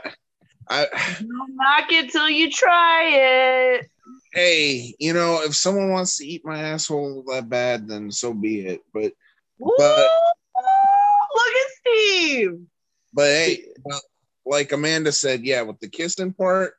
[0.68, 0.87] I,
[1.20, 3.87] Don't knock it till you try it.
[4.33, 8.61] hey, you know, if someone wants to eat my asshole that bad, then so be
[8.66, 8.80] it.
[8.92, 9.12] But,
[9.59, 9.72] Woo!
[9.78, 10.09] But-
[11.37, 12.61] Look at Steve.
[13.12, 14.00] but hey, well,
[14.46, 16.74] like Amanda said, yeah, with the kissing part,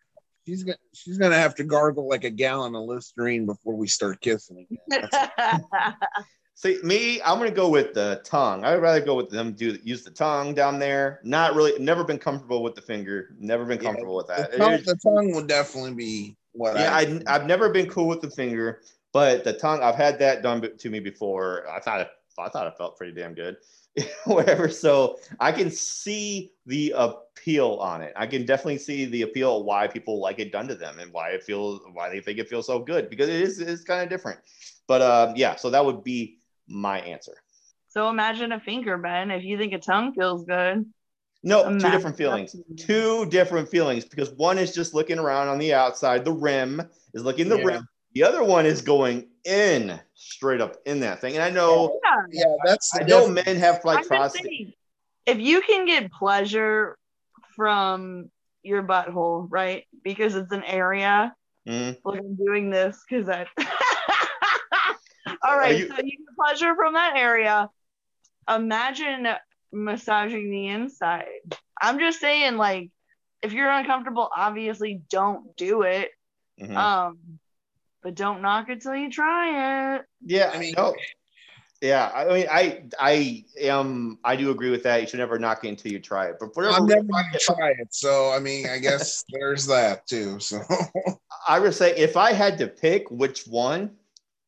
[0.45, 4.21] she's gonna she's gonna have to gargle like a gallon of Listerine before we start
[4.21, 5.09] kissing again.
[6.57, 8.63] See, me, I'm gonna go with the tongue.
[8.63, 11.19] I'd rather go with them do use the tongue down there.
[11.23, 13.35] Not really, never been comfortable with the finger.
[13.39, 14.53] Never been Yeah, comfortable with that.
[14.53, 17.01] It tongue, the tongue would definitely be what yeah, I.
[17.01, 18.81] I, I've never been cool with the finger,
[19.11, 21.67] but the tongue, I've had that done to me before.
[21.69, 23.57] I thought it, I thought it felt pretty damn good.
[24.25, 24.69] Whatever.
[24.69, 28.13] So I can see the appeal on it.
[28.15, 31.13] I can definitely see the appeal of why people like it done to them and
[31.13, 34.03] why it feels why they think it feels so good because it is it's kind
[34.03, 34.39] of different.
[34.87, 37.35] But um, yeah, so that would be my answer.
[37.89, 39.31] so imagine a finger, Ben.
[39.31, 40.85] If you think a tongue feels good,
[41.43, 42.55] No, two different feelings.
[42.75, 46.25] Two different feelings because one is just looking around on the outside.
[46.25, 46.81] The rim
[47.13, 47.65] is looking the Yeah.
[47.65, 47.87] rim.
[48.13, 51.35] The other one is going in straight up in that thing.
[51.35, 52.21] And I know, yeah.
[52.31, 53.45] yeah, that's I know difference.
[53.45, 54.43] men have like prostate.
[54.43, 54.73] saying,
[55.25, 56.97] if you can get pleasure
[57.55, 58.29] from
[58.63, 59.85] your butthole, right?
[60.03, 61.33] Because it's an area.
[61.67, 61.97] Mhm.
[62.03, 63.47] Look, I'm doing this because I.
[65.43, 67.69] All right, you- so you get pleasure from that area.
[68.49, 69.27] Imagine
[69.71, 71.25] massaging the inside.
[71.81, 72.89] I'm just saying, like,
[73.41, 76.09] if you're uncomfortable, obviously don't do it.
[76.59, 76.75] Mhm.
[76.75, 77.39] Um,
[78.05, 80.05] but don't knock it till you try it.
[80.23, 80.95] Yeah, I I mean- mean, no.
[81.81, 85.01] Yeah, I mean, I I am I do agree with that.
[85.01, 86.37] You should never knock it until you try it.
[86.39, 87.87] But for whatever I'm never gonna try it.
[87.93, 90.39] So I mean, I guess there's that too.
[90.39, 90.61] So
[91.47, 93.97] I would say if I had to pick which one,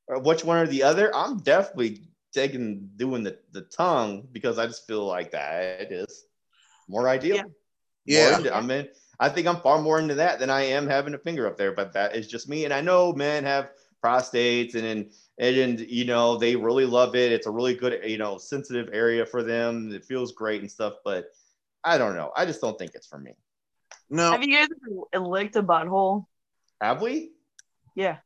[0.07, 4.65] or which one or the other, I'm definitely taking doing the the tongue because I
[4.67, 6.25] just feel like that is
[6.87, 7.35] more ideal.
[7.37, 7.41] Yeah.
[7.43, 7.51] More
[8.05, 8.87] yeah, into- I mean,
[9.19, 11.71] I think I'm far more into that than I am having a finger up there.
[11.71, 13.71] But that is just me, and I know men have
[14.03, 17.31] prostates and and and you know they really love it.
[17.31, 19.91] It's a really good you know sensitive area for them.
[19.91, 21.31] It feels great and stuff, but.
[21.83, 22.33] I don't know.
[22.35, 23.31] I just don't think it's for me.
[24.09, 24.67] no, Have you guys
[25.17, 26.25] licked a butthole?
[26.81, 27.31] Have we?
[27.95, 28.17] Yeah.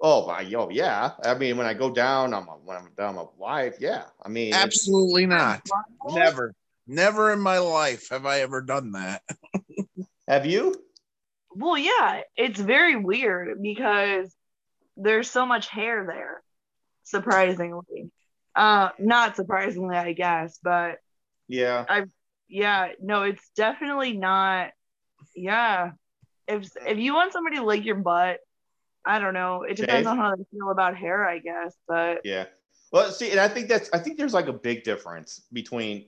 [0.00, 1.12] Oh my, yo, yeah.
[1.24, 3.78] I mean, when I go down, I'm when I'm down my wife.
[3.80, 4.04] Yeah.
[4.22, 5.62] I mean, absolutely not.
[6.04, 6.54] Never,
[6.86, 9.22] never in my life have I ever done that.
[10.28, 10.74] have you?
[11.50, 14.32] Well, yeah, it's very weird because
[14.96, 16.42] there's so much hair there,
[17.04, 18.10] surprisingly.
[18.54, 20.98] Uh, not surprisingly, I guess, but
[21.48, 21.84] Yeah.
[21.88, 22.04] I
[22.48, 24.70] yeah, no, it's definitely not.
[25.34, 25.92] Yeah,
[26.46, 28.40] if if you want somebody to lick your butt,
[29.04, 29.62] I don't know.
[29.62, 30.12] It depends Shave?
[30.12, 31.74] on how they feel about hair, I guess.
[31.86, 32.46] But Yeah.
[32.92, 36.06] Well, see, and I think that's I think there's like a big difference between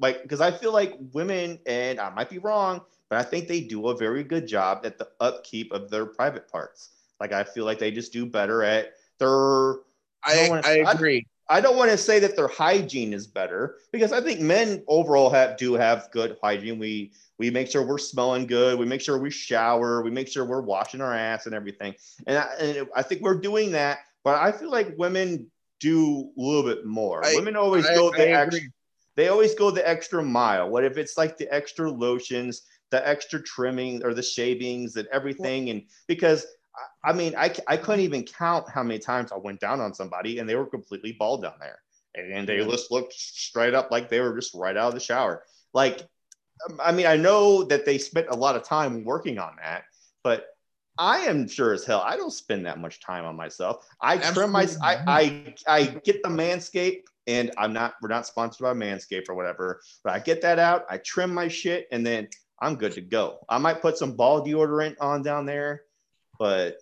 [0.00, 2.82] like because I feel like women, and I might be wrong,
[3.12, 6.50] but I think they do a very good job at the upkeep of their private
[6.50, 6.92] parts.
[7.20, 9.80] Like I feel like they just do better at their
[10.24, 11.26] I don't wanna- I I- agree.
[11.50, 15.28] I don't want to say that their hygiene is better because I think men overall
[15.28, 16.78] have do have good hygiene.
[16.78, 18.78] We we make sure we're smelling good.
[18.78, 20.02] We make sure we shower.
[20.02, 21.94] We make sure we're washing our ass and everything.
[22.26, 23.98] And I, and I think we're doing that.
[24.24, 27.22] But I feel like women do a little bit more.
[27.26, 28.62] I- women always I- go the I extra.
[29.16, 30.70] They always go the extra mile.
[30.70, 35.70] What if it's like the extra lotions, the extra trimming, or the shavings and everything?
[35.70, 36.46] And because
[37.04, 40.38] I- mean, I I, couldn't even count how many times I went down on somebody
[40.38, 41.80] and they were completely bald down there.
[42.14, 45.00] And, and they just looked straight up like they were just right out of the
[45.00, 45.42] shower.
[45.74, 46.06] Like,
[46.68, 49.84] um, I mean, I know that they spent a lot of time working on that,
[50.22, 50.46] but
[50.98, 53.86] I am sure as hell I don't spend that much time on myself.
[54.00, 58.64] I trim my, I, I, I get the Manscaped, and I'm not, we're not sponsored
[58.64, 62.28] by Manscaped or whatever, but I get that out, I trim my shit, and then
[62.62, 63.40] I'm good to go.
[63.48, 65.82] I might put some ball deodorant on down there,
[66.38, 66.76] but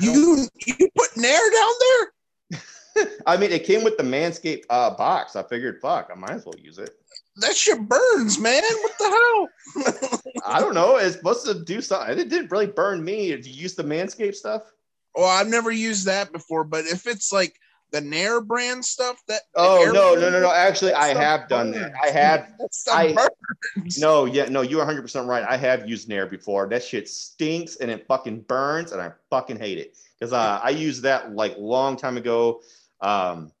[0.00, 3.10] You you put Nair down there?
[3.26, 5.36] I mean, it came with the Manscaped uh, box.
[5.36, 6.90] I figured, fuck, I might as well use it.
[7.36, 8.62] That shit burns, man.
[8.62, 9.48] What the
[9.84, 10.22] hell?
[10.46, 10.96] I don't know.
[10.96, 12.18] It's supposed to do something.
[12.18, 13.28] It didn't really burn me.
[13.28, 14.62] Did you use the Manscaped stuff?
[15.14, 17.58] well, I've never used that before, but if it's like
[17.90, 20.52] the Nair brand stuff, that Oh no, no, no, no.
[20.52, 21.92] Actually, I have done that.
[22.02, 22.48] I have.
[22.88, 23.28] I-.
[23.98, 24.62] No, yeah, no.
[24.62, 25.44] You're 100 percent right.
[25.48, 26.68] I have used Nair before.
[26.68, 30.70] That shit stinks and it fucking burns, and I fucking hate it because uh, I
[30.70, 32.60] used that like long time ago.
[33.00, 33.52] Um,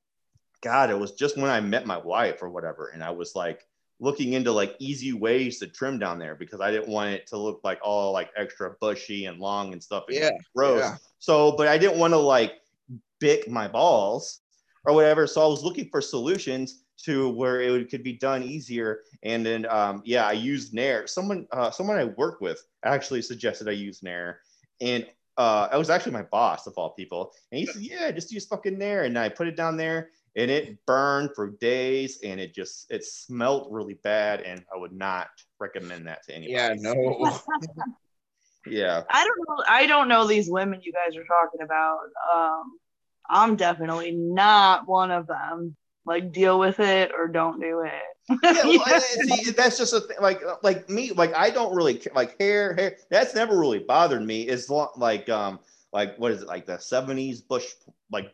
[0.60, 3.64] God, it was just when I met my wife or whatever, and I was like
[4.00, 7.36] looking into like easy ways to trim down there because I didn't want it to
[7.36, 10.04] look like all like extra bushy and long and stuff.
[10.08, 10.80] and Yeah, gross.
[10.80, 10.96] yeah.
[11.18, 12.60] So, but I didn't want to like
[13.20, 14.40] bick my balls
[14.84, 15.26] or whatever.
[15.26, 19.00] So I was looking for solutions to where it would, could be done easier.
[19.22, 21.06] And then, um, yeah, I used Nair.
[21.06, 24.40] Someone, uh, someone I work with actually suggested I use Nair,
[24.80, 27.32] and uh, it was actually my boss of all people.
[27.52, 30.50] And he said, "Yeah, just use fucking Nair." And I put it down there, and
[30.50, 34.40] it burned for days, and it just it smelled really bad.
[34.40, 35.28] And I would not
[35.60, 36.54] recommend that to anybody.
[36.54, 37.40] Yeah, no.
[38.66, 39.02] yeah.
[39.10, 39.64] I don't know.
[39.68, 41.98] I don't know these women you guys are talking about.
[42.34, 42.72] Um,
[43.28, 45.76] I'm definitely not one of them.
[46.06, 48.38] Like, deal with it or don't do it.
[48.42, 50.16] yeah, well, see, that's just a thing.
[50.20, 52.74] Like, like me, like I don't really like hair.
[52.74, 54.48] Hair that's never really bothered me.
[54.48, 55.60] Is like, um,
[55.92, 57.66] like what is it like the '70s bush,
[58.10, 58.32] like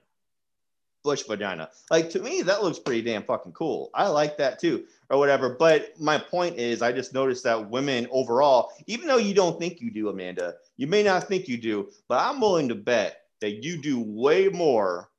[1.03, 1.71] bush vagina?
[1.91, 3.91] Like to me, that looks pretty damn fucking cool.
[3.95, 5.51] I like that too, or whatever.
[5.51, 9.81] But my point is, I just noticed that women overall, even though you don't think
[9.81, 13.63] you do, Amanda, you may not think you do, but I'm willing to bet that
[13.63, 15.11] you do way more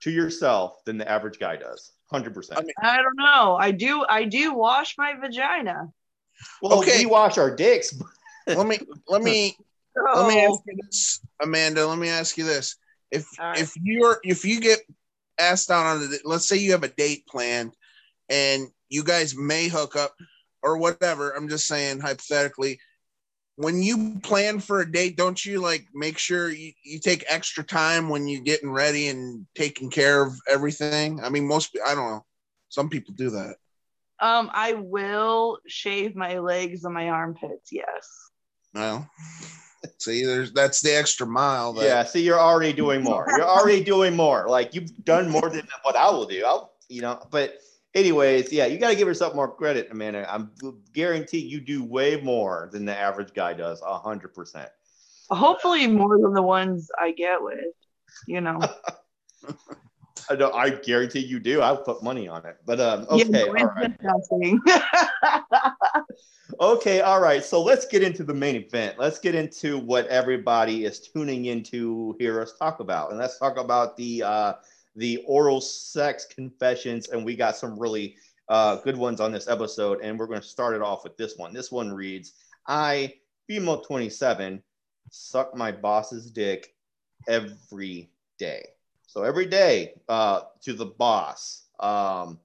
[0.00, 1.92] to yourself than the average guy does.
[2.10, 2.60] Hundred percent.
[2.60, 3.56] I mean- I don't know.
[3.58, 4.04] I do.
[4.06, 5.88] I do wash my vagina.
[6.60, 6.98] Well, Okay.
[6.98, 7.98] we wash our dicks.
[8.46, 9.56] let me let me
[9.96, 10.62] let me ask oh.
[10.66, 11.86] you this, Amanda.
[11.86, 12.76] Let me ask you this:
[13.10, 13.58] if All right.
[13.58, 14.80] if you're if you get
[15.38, 17.74] asked out on a let's say you have a date planned
[18.28, 20.14] and you guys may hook up
[20.62, 21.30] or whatever.
[21.30, 22.78] I'm just saying hypothetically.
[23.56, 27.62] When you plan for a date, don't you like make sure you, you take extra
[27.62, 31.20] time when you're getting ready and taking care of everything?
[31.22, 32.24] I mean, most I don't know.
[32.68, 33.56] Some people do that.
[34.20, 37.70] Um, I will shave my legs and my armpits.
[37.70, 38.08] Yes.
[38.74, 39.08] Well,
[40.00, 41.74] see, there's that's the extra mile.
[41.74, 43.26] That, Yeah, see, you're already doing more.
[43.36, 44.48] You're already doing more.
[44.48, 46.44] Like you've done more than what I will do.
[46.44, 47.58] I'll, you know, but
[47.94, 50.32] anyways, yeah, you got to give yourself more credit, Amanda.
[50.32, 50.50] I'm
[50.92, 53.82] guarantee you do way more than the average guy does.
[53.82, 54.68] A hundred percent.
[55.30, 57.74] Hopefully more than the ones I get with.
[58.26, 58.60] You know.
[60.30, 60.52] I know.
[60.52, 61.60] I guarantee you do.
[61.60, 62.56] I'll put money on it.
[62.64, 63.92] But um, okay, Yeah, all right.
[66.60, 67.44] Okay, all right.
[67.44, 68.98] So let's get into the main event.
[68.98, 73.38] Let's get into what everybody is tuning in to hear us talk about, and let's
[73.38, 74.52] talk about the uh,
[74.96, 77.08] the oral sex confessions.
[77.08, 78.16] And we got some really
[78.48, 81.36] uh, good ones on this episode, and we're going to start it off with this
[81.36, 81.52] one.
[81.52, 82.32] This one reads:
[82.66, 83.14] "I,
[83.46, 84.62] female 27,
[85.10, 86.74] suck my boss's dick
[87.28, 88.66] every day.
[89.06, 92.38] So every day uh, to the boss." Um,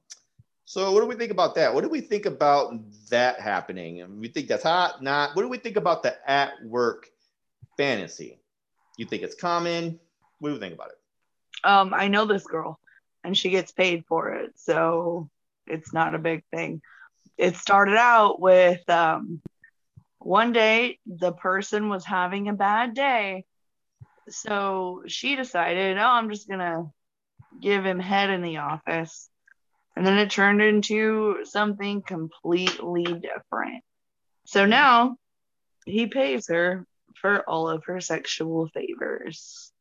[0.65, 1.73] so what do we think about that?
[1.73, 2.73] What do we think about
[3.09, 4.19] that happening?
[4.19, 5.35] We think that's hot, not.
[5.35, 7.09] What do we think about the at work
[7.75, 8.39] fantasy?
[8.97, 9.99] You think it's common?
[10.37, 10.98] What do we think about it?
[11.63, 12.79] Um, I know this girl
[13.23, 14.51] and she gets paid for it.
[14.55, 15.29] So
[15.67, 16.81] it's not a big thing.
[17.37, 19.41] It started out with um,
[20.19, 23.45] one day the person was having a bad day.
[24.29, 26.91] So she decided, oh, I'm just going to
[27.61, 29.29] give him head in the office.
[29.95, 33.83] And then it turned into something completely different.
[34.45, 35.17] So now
[35.85, 36.85] he pays her
[37.21, 39.71] for all of her sexual favors.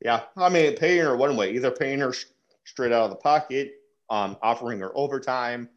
[0.00, 2.26] Yeah, I mean, paying her one way, either paying her sh-
[2.64, 3.74] straight out of the pocket,
[4.08, 5.68] um, offering her overtime,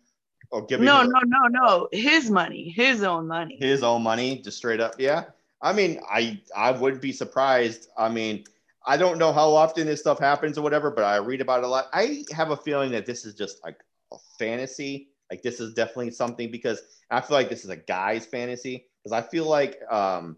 [0.52, 1.90] or giving No, her no, no, no.
[1.92, 3.60] His money, his own money.
[3.60, 4.96] his own money, just straight up.
[5.00, 5.26] Yeah,
[5.62, 7.90] I mean, I I wouldn't be surprised.
[7.98, 8.44] I mean,
[8.86, 11.66] I don't know how often this stuff happens or whatever, but I read about it
[11.66, 11.88] a lot.
[11.94, 13.78] I have a feeling that this is just like
[14.12, 15.10] a fantasy.
[15.32, 19.14] Like this is definitely something because I feel like this is a guy's fantasy because
[19.14, 20.38] I feel like um,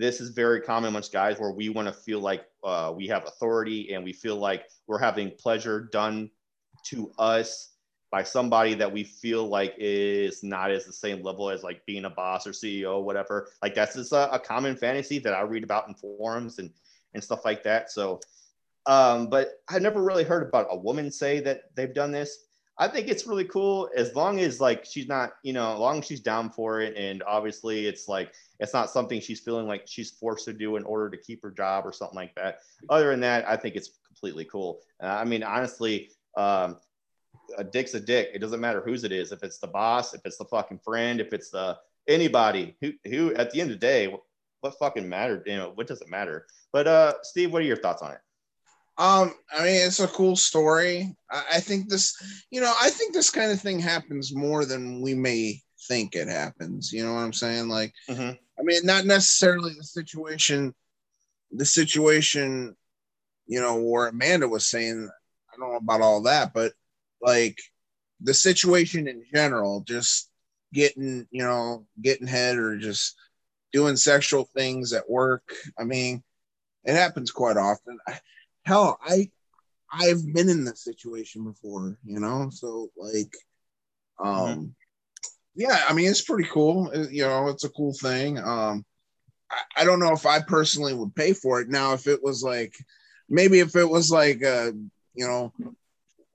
[0.00, 3.26] this is very common amongst guys where we want to feel like uh, we have
[3.26, 6.30] authority and we feel like we're having pleasure done
[6.86, 7.74] to us
[8.10, 12.06] by somebody that we feel like is not as the same level as like being
[12.06, 13.48] a boss or CEO or whatever.
[13.62, 16.70] Like that's just a, a common fantasy that I read about in forums and
[17.14, 17.90] and stuff like that.
[17.90, 18.20] So,
[18.86, 22.46] um, but I've never really heard about a woman say that they've done this.
[22.80, 25.98] I think it's really cool as long as like she's not, you know, as long
[25.98, 29.82] as she's down for it, and obviously it's like it's not something she's feeling like
[29.86, 32.60] she's forced to do in order to keep her job or something like that.
[32.88, 34.80] Other than that, I think it's completely cool.
[35.02, 36.78] Uh, I mean, honestly, um,
[37.58, 38.30] a dick's a dick.
[38.32, 39.30] It doesn't matter whose it is.
[39.30, 41.76] If it's the boss, if it's the fucking friend, if it's the
[42.08, 44.22] anybody who who at the end of the day, what,
[44.62, 45.42] what fucking matter?
[45.44, 46.46] You know, what does it matter?
[46.72, 48.20] But uh, Steve, what are your thoughts on it?
[49.00, 51.16] Um, I mean, it's a cool story.
[51.30, 52.14] I, I think this,
[52.50, 56.28] you know, I think this kind of thing happens more than we may think it
[56.28, 56.92] happens.
[56.92, 57.68] You know what I'm saying?
[57.68, 58.38] Like, Mhm.
[58.58, 60.74] I mean, not necessarily the situation,
[61.50, 62.76] the situation,
[63.46, 65.08] you know, where Amanda was saying,
[65.50, 66.74] I don't know about all that, but
[67.22, 67.58] like
[68.20, 70.28] the situation in general, just
[70.74, 73.16] getting, you know, getting head or just
[73.72, 75.54] doing sexual things at work.
[75.78, 76.22] I mean,
[76.84, 77.98] it happens quite often.
[78.06, 78.20] I,
[78.64, 79.30] hell, I
[79.92, 83.34] I've been in this situation before, you know, so like,
[84.22, 84.74] um,
[85.54, 86.90] yeah, I mean, it's pretty cool.
[86.94, 88.38] Uh, You know, it's a cool thing.
[88.38, 88.84] Um,
[89.50, 91.92] I, I don't know if I personally would pay for it now.
[91.92, 92.74] If it was like,
[93.28, 94.72] maybe if it was like, a,
[95.14, 95.52] you know,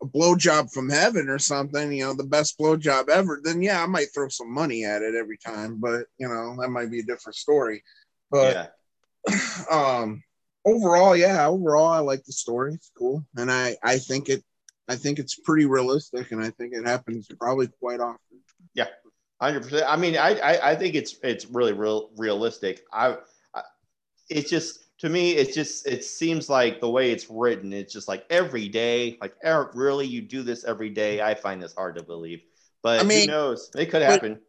[0.01, 3.85] a blowjob from heaven or something, you know, the best blowjob ever, then yeah, I
[3.85, 5.77] might throw some money at it every time.
[5.79, 7.83] But you know, that might be a different story.
[8.29, 8.67] But
[9.29, 9.37] yeah,
[9.71, 10.21] um
[10.65, 14.43] overall yeah overall i like the story it's cool and i i think it
[14.87, 18.19] i think it's pretty realistic and i think it happens probably quite often
[18.73, 18.87] Yeah,
[19.41, 19.85] hundred percent.
[19.87, 22.83] I mean, I, I I think it's it's really real realistic.
[22.91, 23.17] I,
[23.53, 23.61] I
[24.29, 28.07] it's just to me, it's just it seems like the way it's written, it's just
[28.07, 31.21] like every day, like Eric, really, you do this every day.
[31.21, 32.41] I find this hard to believe,
[32.81, 33.69] but I mean, who knows?
[33.77, 34.39] It could but- happen.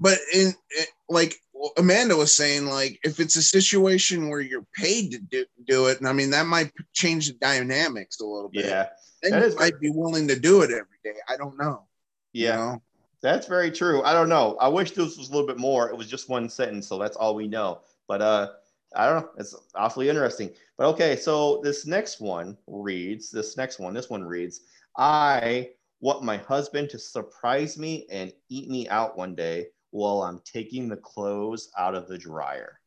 [0.00, 1.34] but in it, like
[1.76, 5.98] amanda was saying like if it's a situation where you're paid to do, do it
[5.98, 8.88] and i mean that might change the dynamics a little bit Yeah,
[9.22, 11.88] then that you is might be willing to do it every day i don't know
[12.32, 12.56] you yeah.
[12.56, 12.82] know?
[13.20, 14.02] That's very true.
[14.02, 14.56] I don't know.
[14.60, 15.88] I wish this was a little bit more.
[15.88, 17.80] It was just one sentence, so that's all we know.
[18.06, 18.50] But uh,
[18.94, 19.30] I don't know.
[19.38, 20.50] It's awfully interesting.
[20.76, 23.30] But okay, so this next one reads.
[23.30, 23.92] This next one.
[23.92, 24.60] This one reads.
[24.96, 30.40] I want my husband to surprise me and eat me out one day while I'm
[30.44, 32.80] taking the clothes out of the dryer.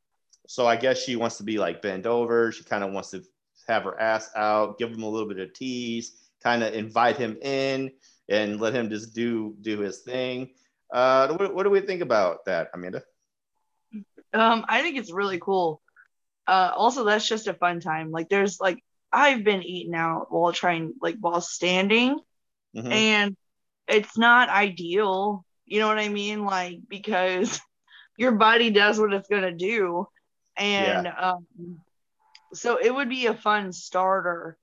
[0.48, 2.52] So I guess she wants to be like bent over.
[2.52, 3.24] She kind of wants to
[3.68, 7.38] have her ass out, give him a little bit of tease, kind of invite him
[7.42, 7.92] in
[8.30, 10.50] and let him just do do his thing.
[10.92, 13.02] Uh, what, what do we think about that, Amanda?
[14.34, 15.82] Um, I think it's really cool.
[16.48, 18.12] Uh, also, that's just a fun time.
[18.12, 22.20] Like, there's like I've been eating out while trying, like while standing,
[22.76, 22.92] Mhm.
[22.92, 23.38] and
[23.88, 25.46] it's not ideal.
[25.72, 26.44] You know what I mean?
[26.44, 27.62] Like because
[28.18, 30.06] your body does what it's gonna do,
[30.58, 31.48] and um,
[32.54, 34.58] so it would be a fun starter.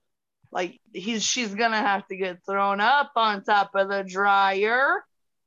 [0.52, 5.02] Like he's she's gonna have to get thrown up on top of the dryer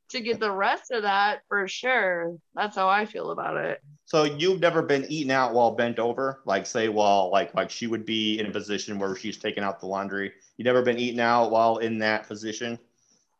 [0.09, 2.37] to get the rest of that for sure.
[2.55, 3.81] That's how I feel about it.
[4.05, 7.85] So you've never been eaten out while bent over, like say while like like she
[7.85, 10.31] would be in a position where she's taking out the laundry.
[10.57, 12.79] You never been eaten out while in that position,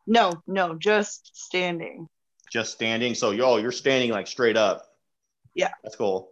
[0.07, 2.07] No, no, just standing.
[2.51, 3.15] just standing.
[3.15, 4.85] So yo, you're standing like straight up.
[5.53, 5.69] Yeah.
[5.83, 6.29] that's cool.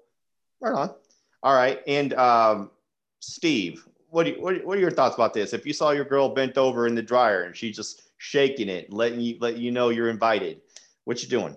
[0.61, 0.95] Right on.
[1.41, 2.71] All right, and um,
[3.19, 5.53] Steve, what do you, what, what are your thoughts about this?
[5.53, 8.91] If you saw your girl bent over in the dryer and she's just shaking it,
[8.91, 10.61] letting you letting you know you're invited,
[11.05, 11.55] what you doing?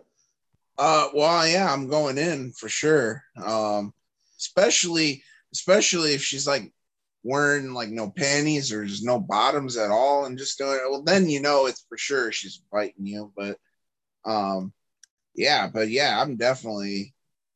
[0.79, 3.25] Uh, well, yeah, I'm going in for sure.
[3.45, 3.93] Um,
[4.39, 6.73] especially, especially if she's like
[7.23, 10.91] wearing like no panties or just no bottoms at all, and just doing it.
[10.91, 13.33] Well, then you know it's for sure she's biting you.
[13.37, 13.59] But,
[14.25, 14.73] um,
[15.35, 17.15] yeah, but yeah, I'm definitely,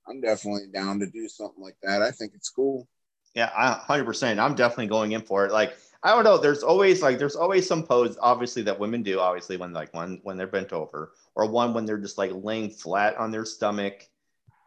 [0.08, 2.02] I'm definitely down to do something like that.
[2.02, 2.88] I think it's cool.
[3.34, 4.40] Yeah, I hundred percent.
[4.40, 5.52] I'm definitely going in for it.
[5.52, 6.38] Like, I don't know.
[6.38, 10.20] There's always like there's always some pose, obviously, that women do, obviously, when like one
[10.22, 14.08] when they're bent over, or one when they're just like laying flat on their stomach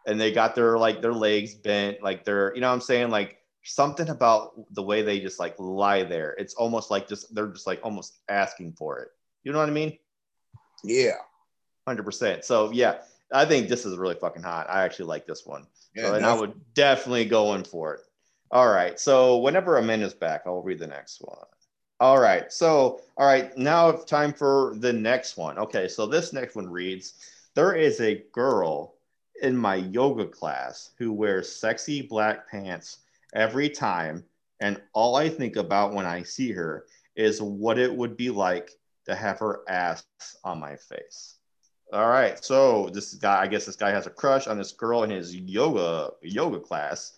[0.05, 3.09] and they got their like their legs bent, like they're, you know what I'm saying?
[3.09, 6.35] Like something about the way they just like lie there.
[6.37, 9.09] It's almost like just they're just like almost asking for it.
[9.43, 9.97] You know what I mean?
[10.83, 11.17] Yeah,
[11.87, 12.45] Hundred percent.
[12.45, 12.99] So yeah,
[13.33, 14.67] I think this is really fucking hot.
[14.69, 15.65] I actually like this one.
[15.95, 16.03] yeah.
[16.03, 18.01] So, and I would definitely go in for it.
[18.51, 18.99] All right.
[18.99, 21.45] So whenever Amanda's back, I'll read the next one.
[21.99, 22.51] All right.
[22.51, 23.55] So, all right.
[23.57, 25.57] Now it's time for the next one.
[25.57, 25.87] Okay.
[25.87, 27.13] So this next one reads
[27.55, 28.95] There is a girl
[29.41, 32.99] in my yoga class who wears sexy black pants
[33.33, 34.23] every time.
[34.59, 38.71] And all I think about when I see her is what it would be like
[39.05, 40.05] to have her ass
[40.43, 41.35] on my face.
[41.91, 42.43] All right.
[42.43, 45.35] So this guy, I guess this guy has a crush on this girl in his
[45.35, 47.13] yoga yoga class,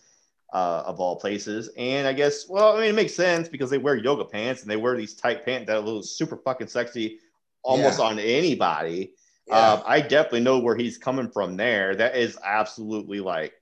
[0.53, 1.70] uh, of all places.
[1.78, 4.72] And I guess, well, I mean, it makes sense because they wear yoga pants and
[4.72, 7.20] they wear these tight pants that look super fucking sexy,
[7.64, 8.05] almost Yeah.
[8.05, 9.14] on anybody.
[9.47, 9.55] yeah.
[9.57, 11.95] Uh, I definitely know where he's coming from there.
[11.95, 13.53] That is absolutely like,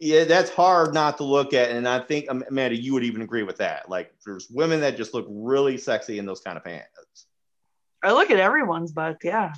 [0.00, 1.70] yeah, that's hard not to look at.
[1.70, 3.88] And I think, Amanda, you would even agree with that.
[3.88, 7.26] Like, there's women that just look really sexy in those kind of pants.
[8.02, 9.52] I look at everyone's butt, yeah.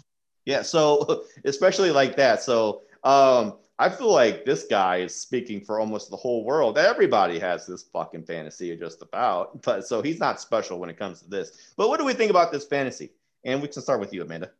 [0.44, 2.42] Yeah, so especially like that.
[2.42, 6.78] So um I feel like this guy is speaking for almost the whole world.
[6.78, 11.22] Everybody has this fucking fantasy just about, but so he's not special when it comes
[11.22, 11.72] to this.
[11.76, 13.10] But what do we think about this fantasy?
[13.44, 14.50] And we can start with you, Amanda.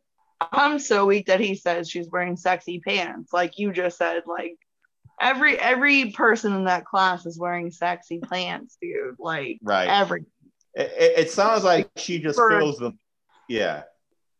[0.51, 3.31] I'm so weak that he says she's wearing sexy pants.
[3.31, 4.57] Like you just said, like
[5.21, 9.15] every every person in that class is wearing sexy pants, dude.
[9.19, 9.87] Like Right.
[9.87, 10.25] every
[10.75, 12.99] It, it, it sounds like she just For- fills them.
[13.47, 13.83] Yeah.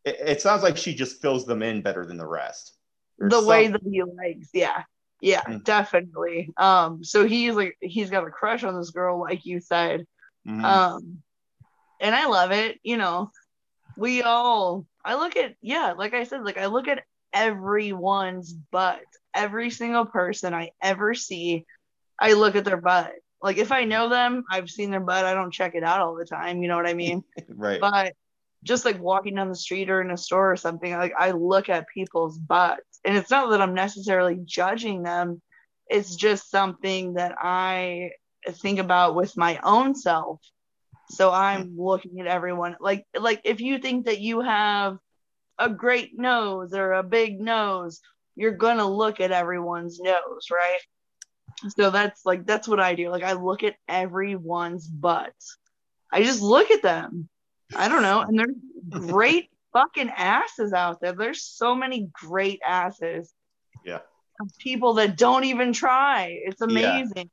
[0.05, 2.75] It, it sounds like she just fills them in better than the rest.
[3.17, 4.83] There's the way that he likes, yeah.
[5.21, 5.63] Yeah, Mm.
[5.63, 6.51] definitely.
[6.57, 10.05] Um, so he's like he's got a crush on this girl, like you said.
[10.45, 10.63] Mhm.
[10.63, 11.19] Um,
[12.01, 12.79] and I love it.
[12.83, 13.31] You know,
[13.95, 14.85] we all.
[15.05, 19.03] I look at yeah, like I said, like I look at everyone's butt.
[19.33, 21.65] Every single person I ever see,
[22.19, 23.13] I look at their butt.
[23.41, 25.25] Like if I know them, I've seen their butt.
[25.25, 26.61] I don't check it out all the time.
[26.61, 27.23] You know what I mean?
[27.49, 27.81] right.
[27.81, 28.13] but
[28.63, 31.69] just like walking down the street or in a store or something, like I look
[31.69, 35.41] at people's butts, and it's not that I'm necessarily judging them.
[35.87, 38.11] It's just something that I
[38.49, 40.39] think about with my own self.
[41.09, 41.77] So I'm mm.
[41.77, 44.97] looking at everyone like like if you think that you have
[45.59, 47.99] a great nose or a big nose,
[48.35, 50.79] you're gonna look at everyone's nose, right?
[51.77, 53.09] So that's like that's what I do.
[53.09, 55.33] Like I look at everyone's butt.
[56.11, 57.29] I just look at them.
[57.75, 58.21] I don't know.
[58.21, 61.13] And there's great fucking asses out there.
[61.13, 63.33] There's so many great asses.
[63.85, 63.99] Yeah.
[64.59, 66.39] People that don't even try.
[66.45, 67.29] It's amazing.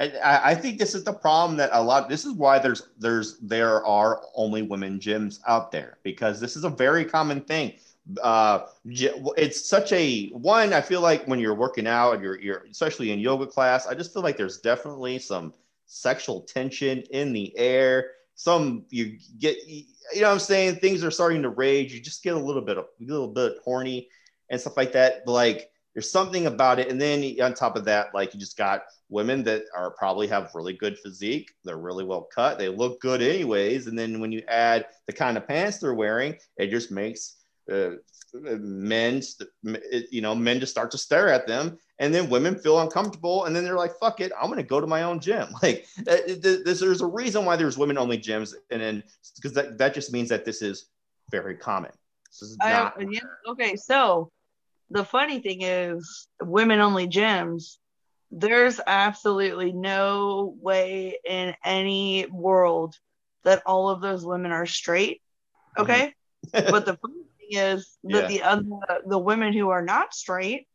[0.00, 2.08] I, I think this is the problem that a lot.
[2.08, 6.64] This is why there's there's there are only women gyms out there because this is
[6.64, 7.74] a very common thing.
[8.22, 10.72] Uh, it's such a one.
[10.72, 13.86] I feel like when you're working out, and you're you're especially in yoga class.
[13.86, 15.52] I just feel like there's definitely some
[15.86, 18.12] sexual tension in the air.
[18.34, 19.84] Some you get, you
[20.16, 21.92] know, what I'm saying things are starting to rage.
[21.92, 24.08] You just get a little bit a little bit horny,
[24.50, 25.26] and stuff like that.
[25.26, 26.88] Like there's something about it.
[26.88, 30.54] And then on top of that, like you just got women that are probably have
[30.54, 31.50] really good physique.
[31.64, 32.58] They're really well cut.
[32.58, 33.86] They look good anyways.
[33.86, 37.36] And then when you add the kind of pants they're wearing, it just makes
[37.70, 37.90] uh,
[38.34, 39.22] men,
[40.10, 41.78] you know, men to start to stare at them.
[41.98, 43.44] And then women feel uncomfortable.
[43.44, 45.48] And then they're like, fuck it, I'm going to go to my own gym.
[45.62, 48.54] Like uh, this, there's a reason why there's women only gyms.
[48.70, 49.02] And then
[49.36, 50.86] because that, that just means that this is
[51.30, 51.92] very common.
[52.30, 53.76] This is not- I, yeah, okay.
[53.76, 54.30] So
[54.90, 57.76] the funny thing is women only gyms
[58.30, 62.96] there's absolutely no way in any world
[63.42, 65.20] that all of those women are straight
[65.78, 66.14] okay
[66.48, 66.70] mm-hmm.
[66.70, 67.19] but the funny
[67.50, 68.26] is that yeah.
[68.28, 68.64] the other
[69.06, 70.66] the women who are not straight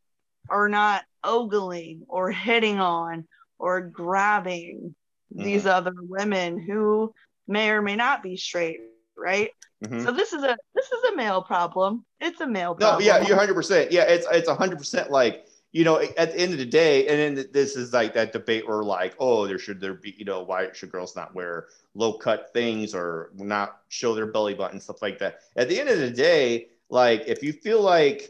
[0.50, 4.96] are not ogling or hitting on or grabbing
[5.34, 5.44] mm-hmm.
[5.44, 7.14] these other women who
[7.48, 8.80] may or may not be straight
[9.18, 9.50] right
[9.84, 10.04] mm-hmm.
[10.04, 13.00] so this is a this is a male problem it's a male problem.
[13.00, 15.46] no yeah you're 100% yeah it's it's 100% like
[15.76, 18.66] you know, at the end of the day, and then this is like that debate
[18.66, 22.14] where like, oh, there should there be, you know, why should girls not wear low
[22.14, 25.40] cut things or not show their belly button stuff like that.
[25.56, 28.30] At the end of the day, like if you feel like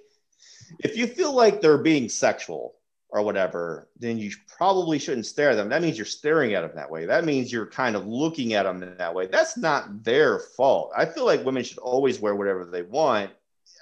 [0.80, 2.76] if you feel like they're being sexual
[3.10, 5.70] or whatever, then you probably shouldn't stare at them.
[5.70, 7.06] That means you're staring at them that way.
[7.06, 9.28] That means you're kind of looking at them that way.
[9.28, 10.92] That's not their fault.
[10.96, 13.32] I feel like women should always wear whatever they want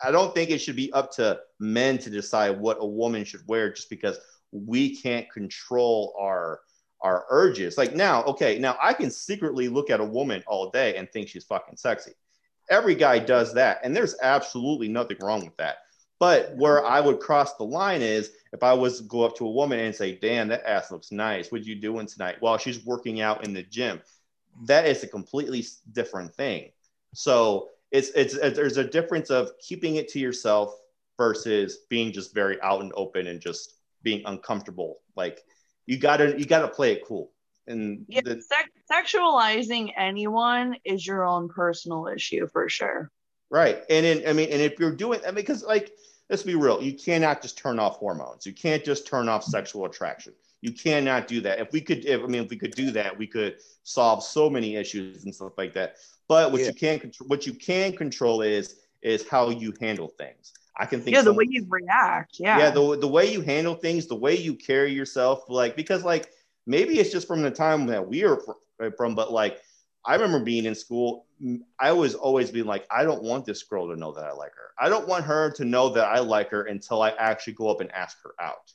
[0.03, 3.47] I don't think it should be up to men to decide what a woman should
[3.47, 4.19] wear just because
[4.51, 6.59] we can't control our
[7.03, 7.77] our urges.
[7.77, 11.27] Like now, okay, now I can secretly look at a woman all day and think
[11.27, 12.13] she's fucking sexy.
[12.69, 15.79] Every guy does that, and there's absolutely nothing wrong with that.
[16.19, 19.51] But where I would cross the line is if I was go up to a
[19.51, 21.51] woman and say, "Damn, that ass looks nice.
[21.51, 24.01] What are you doing tonight?" While she's working out in the gym,
[24.65, 26.71] that is a completely different thing.
[27.13, 30.79] So it's, it's it's there's a difference of keeping it to yourself
[31.17, 35.01] versus being just very out and open and just being uncomfortable.
[35.15, 35.43] Like
[35.86, 37.31] you gotta you gotta play it cool.
[37.67, 38.43] And yeah, the,
[38.91, 43.09] sexualizing anyone is your own personal issue for sure.
[43.49, 45.91] Right, and in, I mean, and if you're doing, I mean, because like
[46.29, 48.45] let's be real, you cannot just turn off hormones.
[48.45, 50.34] You can't just turn off sexual attraction.
[50.61, 51.59] You cannot do that.
[51.59, 54.49] If we could, if, I mean, if we could do that, we could solve so
[54.49, 55.97] many issues and stuff like that.
[56.27, 56.67] But what yeah.
[56.67, 60.53] you can control, what you can control is is how you handle things.
[60.78, 61.15] I can think.
[61.15, 62.38] Yeah, the way you react.
[62.39, 62.57] Yeah.
[62.57, 66.32] Yeah, the the way you handle things, the way you carry yourself, like because like
[66.65, 68.39] maybe it's just from the time that we are
[68.82, 69.61] eh, from, but like
[70.05, 71.26] I remember being in school,
[71.80, 74.51] I was always being like, I don't want this girl to know that I like
[74.55, 74.71] her.
[74.80, 77.80] I don't want her to know that I like her until I actually go up
[77.80, 78.74] and ask her out.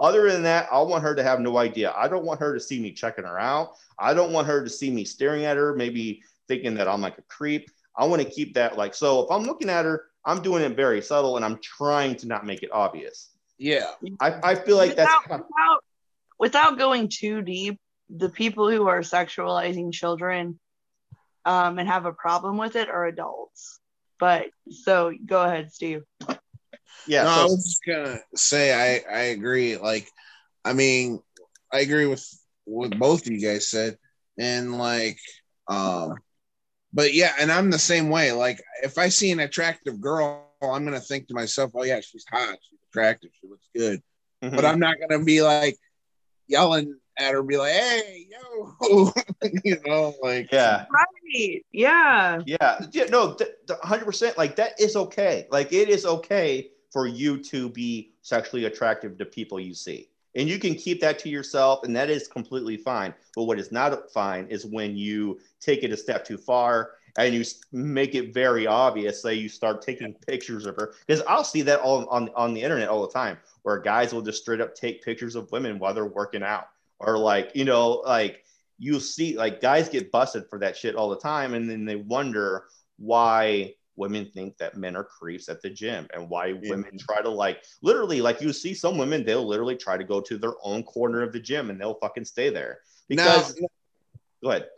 [0.00, 1.92] Other than that, I want her to have no idea.
[1.96, 3.72] I don't want her to see me checking her out.
[3.98, 7.18] I don't want her to see me staring at her, maybe thinking that I'm like
[7.18, 7.70] a creep.
[7.96, 9.24] I want to keep that like so.
[9.24, 12.44] If I'm looking at her, I'm doing it very subtle and I'm trying to not
[12.44, 13.30] make it obvious.
[13.56, 13.86] Yeah,
[14.20, 15.84] I, I feel like without, that's without,
[16.38, 17.80] without going too deep.
[18.10, 20.60] The people who are sexualizing children
[21.44, 23.80] um, and have a problem with it are adults.
[24.20, 26.02] But so go ahead, Steve.
[27.06, 29.78] Yeah, no, so, I was just gonna say I I agree.
[29.78, 30.10] Like,
[30.62, 31.20] I mean,
[31.72, 32.26] I agree with
[32.64, 33.96] what both of you guys said,
[34.38, 35.18] and like,
[35.68, 36.16] um,
[36.92, 38.32] but yeah, and I'm the same way.
[38.32, 42.24] Like if I see an attractive girl, I'm gonna think to myself, "Oh yeah, she's
[42.30, 44.02] hot, she's attractive, she looks good."
[44.42, 44.56] Mm-hmm.
[44.56, 45.76] But I'm not gonna be like
[46.46, 49.12] yelling at her, be like, "Hey, yo,"
[49.64, 53.04] you know, like yeah, right, yeah, yeah, yeah.
[53.10, 53.36] No,
[53.82, 54.38] hundred percent.
[54.38, 55.46] Like that is okay.
[55.50, 60.48] Like it is okay for you to be sexually attractive to people you see and
[60.48, 63.14] you can keep that to yourself and that is completely fine.
[63.34, 67.34] But what is not fine is when you take it a step too far and
[67.34, 70.94] you make it very obvious say you start taking pictures of her.
[71.06, 74.22] Because i'll see that all on, on the internet all the time where guys will
[74.22, 76.68] just straight up take pictures of women while they're working out.
[77.00, 78.44] Or like you know like
[78.78, 81.96] you see like guys get busted for that shit all the time and then they
[81.96, 82.64] wonder
[82.98, 86.70] why women think that men are creeps at the gym and why yeah.
[86.70, 90.20] women try to like literally like you see some women they'll literally try to go
[90.20, 92.78] to their own corner of the gym and they'll fucking stay there.
[93.08, 93.68] Because now,
[94.42, 94.68] go ahead.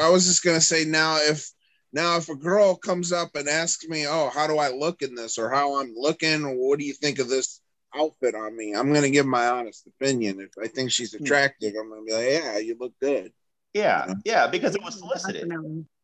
[0.00, 1.50] I was just going to say now if
[1.92, 5.14] now if a girl comes up and asks me oh how do i look in
[5.14, 6.44] this or how i'm looking?
[6.44, 7.60] Or what do you think of this
[7.96, 8.74] outfit on me?
[8.74, 10.40] I'm going to give my honest opinion.
[10.40, 11.24] If i think she's hmm.
[11.24, 13.32] attractive i'm going to be like yeah you look good.
[13.72, 15.50] Yeah yeah because it was solicited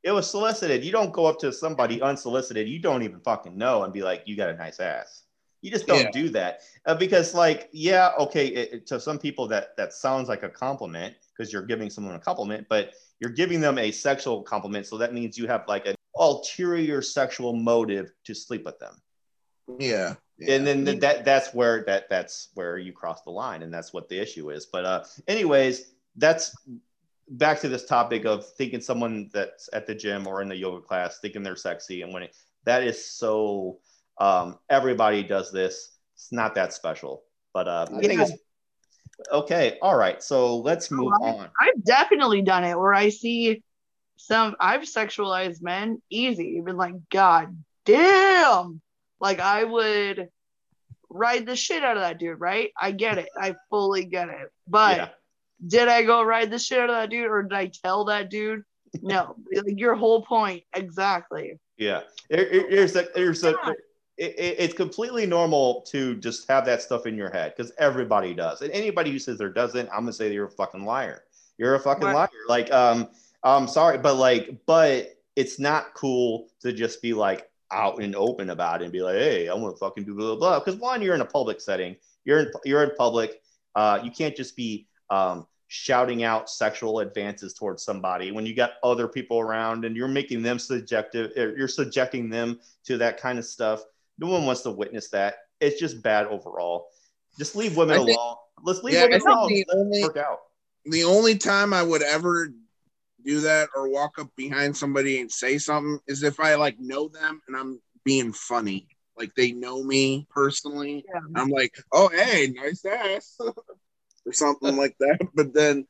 [0.03, 0.85] it was solicited.
[0.85, 4.23] You don't go up to somebody unsolicited you don't even fucking know and be like,
[4.27, 5.23] you got a nice ass.
[5.61, 6.11] You just don't yeah.
[6.11, 10.29] do that uh, because, like, yeah, okay, it, it, to some people that that sounds
[10.29, 14.43] like a compliment because you're giving someone a compliment, but you're giving them a sexual
[14.43, 19.01] compliment, so that means you have like an ulterior sexual motive to sleep with them.
[19.79, 20.15] Yeah,
[20.49, 23.93] and then th- that that's where that that's where you cross the line and that's
[23.93, 26.55] what the issue is but uh anyways that's
[27.29, 30.81] back to this topic of thinking someone that's at the gym or in the yoga
[30.81, 33.79] class thinking they're sexy and when it, that is so
[34.19, 37.23] um everybody does this it's not that special
[37.55, 38.23] but uh i think Yeah.
[38.23, 38.33] it's
[39.33, 41.41] okay all right so let's move Alright.
[41.41, 43.63] on I've definitely done it where I see
[44.17, 46.57] some I've sexualized men easy.
[46.59, 48.81] even like, God damn.
[49.21, 50.29] Like I would
[51.11, 52.71] ride the shit out of that dude, right?
[52.81, 53.29] I get it.
[53.37, 54.49] I fully get it.
[54.69, 55.09] But yeah
[55.67, 58.31] did I go ride the shit out of that dude or did I tell that
[58.31, 58.63] dude?
[59.01, 59.37] No.
[59.55, 60.65] Like your whole point.
[60.75, 61.59] Exactly.
[61.79, 63.51] Yeah, Here- here- here's a, here's a,
[64.19, 68.35] it, it- it's completely normal to just have that stuff in your head because everybody
[68.35, 71.25] does, and anybody who says there doesn't, I'm gonna say you're a fucking liar.
[71.59, 72.15] You're a fucking Right.
[72.15, 72.29] liar.
[72.49, 73.09] Like, um,
[73.43, 78.51] I'm sorry, but like, but it's not cool to just be like out and open
[78.51, 80.59] about it and be like, hey, I want to fucking do blah blah blah.
[80.59, 81.97] Because one, you're in a public setting.
[82.25, 83.41] You're in you're in public.
[83.75, 88.73] Uh, you can't just be um, shouting out sexual advances towards somebody when you got
[88.83, 93.39] other people around and you're making them subjective er, you're subjecting them to that kind
[93.39, 93.83] of stuff
[94.19, 96.89] no one wants to witness that it's just bad overall
[97.39, 100.41] just leave women think- alone let's leave Yeah, women alone the only work out
[100.85, 102.53] the only time I would ever
[103.25, 107.09] do that or walk up behind somebody and say something is if I like know
[107.09, 108.89] them and I'm being funny.
[109.17, 111.05] Like they know me personally.
[111.09, 111.21] Yeah.
[111.35, 113.39] I'm like, oh hey, nice ass.
[114.27, 115.19] or something like that.
[115.35, 115.87] But then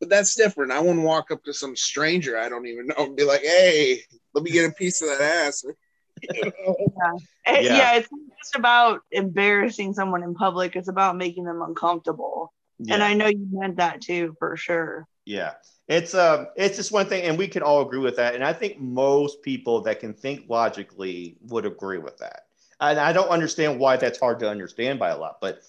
[0.00, 0.72] but that's different.
[0.72, 4.00] I wouldn't walk up to some stranger I don't even know and be like, hey,
[4.34, 5.64] let me get a piece of that ass.
[6.34, 6.76] You know?
[7.46, 7.76] It- Yeah.
[7.76, 7.94] yeah.
[7.96, 10.74] It's not just about embarrassing someone in public.
[10.76, 12.52] It's about making them uncomfortable.
[12.78, 12.94] yeah.
[12.94, 15.06] And I know you meant that too, for sure.
[15.26, 15.52] Yeah,
[15.88, 18.34] it's um, it's just one thing, and we can all agree with that.
[18.34, 22.42] And I think most people that can think logically would agree with that.
[22.80, 25.60] And I don't understand why that's hard to understand by a lot, but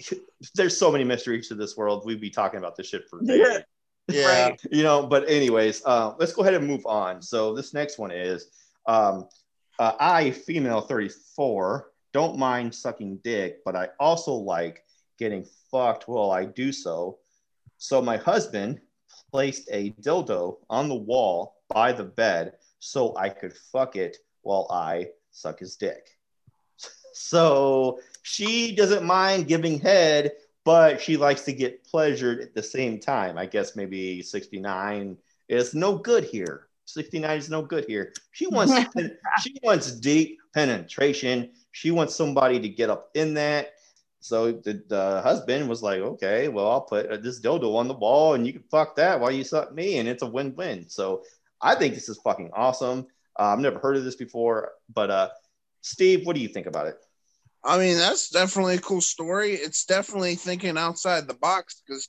[0.54, 2.04] there's so many mysteries to this world.
[2.04, 3.62] We'd be talking about this shit for days.
[4.08, 4.48] Yeah.
[4.48, 4.60] Right.
[4.70, 7.22] You know, but anyways, uh, let's go ahead and move on.
[7.22, 8.48] So this next one is
[8.86, 9.28] um,
[9.78, 14.84] uh, I, female 34, don't mind sucking dick, but I also like
[15.18, 17.18] getting fucked while I do so.
[17.78, 18.80] So my husband
[19.30, 24.66] placed a dildo on the wall by the bed so I could fuck it while
[24.70, 26.06] I suck his dick.
[27.14, 30.32] So she doesn't mind giving head,
[30.64, 33.36] but she likes to get pleasured at the same time.
[33.36, 35.16] I guess maybe 69
[35.48, 36.68] is no good here.
[36.86, 38.12] 69 is no good here.
[38.30, 38.72] She wants
[39.42, 41.50] she wants deep penetration.
[41.72, 43.74] She wants somebody to get up in that.
[44.20, 47.94] So the, the husband was like, okay, well, I'll put uh, this dildo on the
[47.94, 50.88] wall and you can fuck that while you suck me, and it's a win-win.
[50.88, 51.24] So
[51.60, 53.08] I think this is fucking awesome.
[53.36, 55.30] Uh, I've never heard of this before, but uh,
[55.80, 56.98] Steve, what do you think about it?
[57.64, 59.52] I mean, that's definitely a cool story.
[59.54, 62.08] It's definitely thinking outside the box because,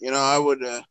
[0.00, 0.82] you know, I would, uh,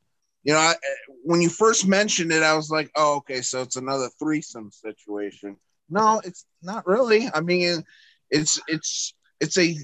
[0.44, 0.76] you know, I,
[1.24, 5.58] when you first mentioned it, I was like, oh, okay, so it's another threesome situation.
[5.90, 7.30] No, it's not really.
[7.34, 7.84] I mean,
[8.32, 9.78] it's it's it's a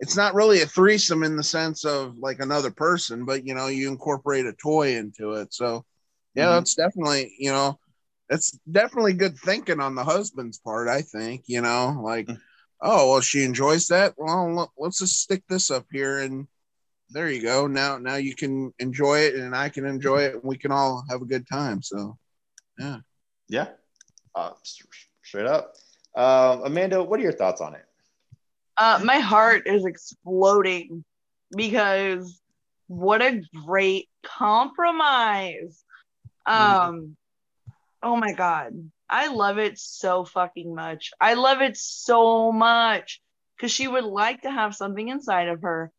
[0.00, 3.66] it's not really a threesome in the sense of like another person, but you know,
[3.68, 5.52] you incorporate a toy into it.
[5.54, 5.84] So,
[6.34, 6.50] yeah, Mhm.
[6.50, 7.78] that's definitely you know,
[8.30, 10.88] it's definitely good thinking on the husband's part.
[10.88, 12.28] I think you know, like
[12.80, 16.46] oh well she enjoys that well let- let's just stick this up here and
[17.10, 20.42] there you go now now you can enjoy it and i can enjoy it and
[20.44, 22.16] we can all have a good time so
[22.78, 22.98] Yeah,
[23.48, 23.68] Yeah.
[24.34, 24.52] uh,
[25.22, 25.74] straight up.
[26.14, 27.84] Um, Amanda, what are your thoughts on it?
[28.76, 31.04] Uh, my heart is exploding
[31.56, 32.40] because
[32.86, 35.82] what a great compromise.
[36.46, 37.16] Um,
[38.02, 38.72] oh my god,
[39.10, 41.10] I love it so fucking much.
[41.20, 43.20] I love it so much
[43.56, 45.90] because she would like to have something inside of her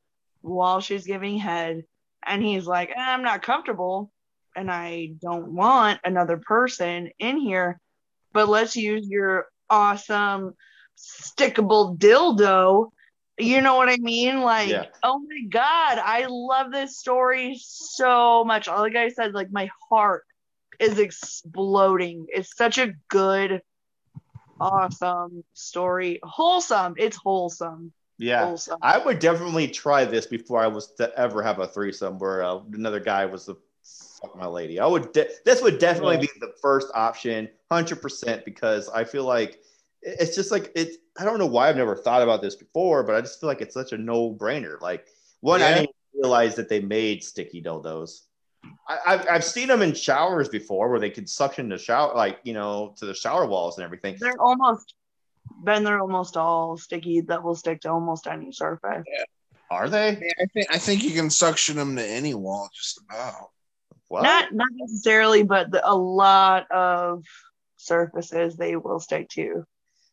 [0.41, 1.84] while she's giving head,
[2.26, 4.12] and he's like, "Eh, I'm not comfortable,
[4.55, 7.80] and I don't want another person in here,
[8.32, 10.53] but let's use your awesome
[10.97, 12.91] stickable dildo.
[13.38, 14.41] You know what I mean?
[14.41, 14.86] Like, Yeah.
[15.03, 18.68] oh my God, I love this story so much.
[18.68, 20.26] Like I said, like my heart
[20.80, 22.25] is exploding.
[22.30, 23.61] It's such a good,
[24.59, 26.19] awesome story.
[26.23, 26.95] Wholesome.
[26.97, 27.91] It's wholesome.
[28.17, 28.80] Yeah, Wholesome.
[28.82, 32.59] I would definitely try this before I was to ever have a threesome where uh,
[32.73, 33.55] another guy was the
[34.21, 34.77] fuck my lady.
[34.80, 35.13] I would.
[35.13, 36.21] De- this would definitely Yeah.
[36.21, 39.61] be the first option, hundred percent, because I feel like
[40.01, 40.97] it's just like it's.
[41.17, 43.61] I don't know why I've never thought about this before, but I just feel like
[43.61, 44.82] it's such a no brainer.
[44.82, 45.07] Like
[45.39, 45.75] one, I Yeah.
[45.75, 48.25] didn't realize that they made sticky dildos.
[48.88, 52.39] I, I've, I've seen them in showers before where they could suction the shower, like
[52.43, 54.18] you know, to the shower walls and everything.
[54.20, 54.95] They're almost
[55.64, 59.05] Ben, they're almost all sticky that will stick to almost any surface.
[59.72, 60.10] Are they?
[60.10, 63.49] I think I think you can suction them to any wall, just about.
[64.07, 64.24] What?
[64.24, 67.24] Not not necessarily, but the, a lot of
[67.78, 69.66] surfaces they will stick to.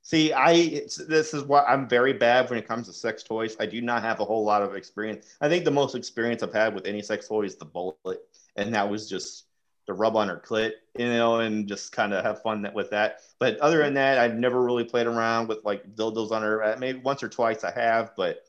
[0.03, 3.57] See, I this is what I'm very bad when it comes to sex toys.
[3.59, 5.26] I do not have a whole lot of experience.
[5.40, 8.20] I think the most experience I've had with any sex toy is the bullet,
[8.57, 9.44] and that was just
[9.86, 13.20] to rub on her clit, you know, and just kind of have fun with that.
[13.38, 16.76] But other than that, I've never really played around with like dildos on her.
[16.78, 18.42] Maybe once or twice I have, but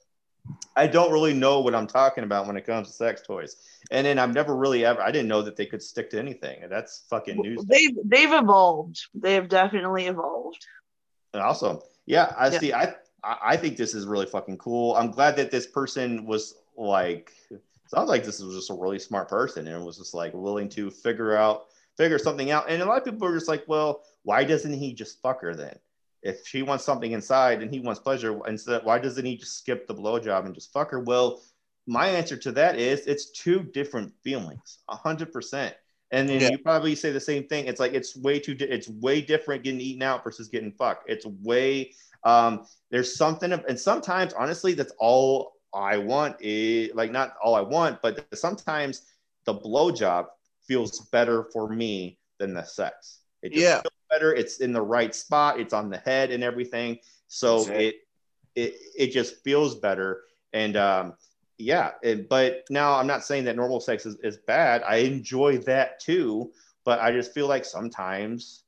[0.75, 3.57] I don't really know what I'm talking about when it comes to sex toys.
[3.91, 6.63] And then I've never really ever I didn't know that they could stick to anything.
[6.63, 7.63] And that's fucking news.
[7.65, 8.99] They've they've evolved.
[9.13, 10.65] They have definitely evolved.
[11.33, 11.79] Awesome.
[12.05, 12.59] Yeah, I Yeah.
[12.59, 12.73] see.
[12.73, 14.95] I I think this is really fucking cool.
[14.95, 17.33] I'm glad that this person was like
[17.89, 20.89] sounds like this was just a really smart person and was just like willing to
[20.91, 21.65] figure out
[21.97, 22.69] figure something out.
[22.69, 25.55] And a lot of people are just like, well, why doesn't he just fuck her
[25.55, 25.77] then?
[26.21, 29.87] If she wants something inside and he wants pleasure, instead, why doesn't he just skip
[29.87, 30.99] the blowjob and just fuck her?
[30.99, 31.41] Well,
[31.87, 35.75] my answer to that is it's two different feelings, a hundred percent.
[36.11, 36.49] And then Yeah.
[36.51, 37.67] you probably say the same thing.
[37.67, 38.53] It's like it's way too.
[38.55, 41.09] di- It's way different getting eaten out versus getting fucked.
[41.09, 41.93] It's way.
[42.23, 46.37] Um, there's something, of, and sometimes honestly, that's all I want.
[46.41, 49.03] Is like not all I want, but sometimes
[49.45, 50.27] the blowjob
[50.65, 53.21] feels better for me than the sex.
[53.41, 53.81] It just Yeah.
[53.81, 54.33] feels better.
[54.33, 55.59] It's in the right spot.
[55.59, 56.99] It's on the head and everything.
[57.27, 57.81] So it.
[57.81, 57.95] it
[58.55, 60.23] it it just feels better.
[60.53, 61.13] And um,
[61.57, 64.81] yeah, it, but now I'm not saying that normal sex is, is bad.
[64.83, 66.51] I enjoy that too,
[66.83, 68.63] but I just feel like sometimes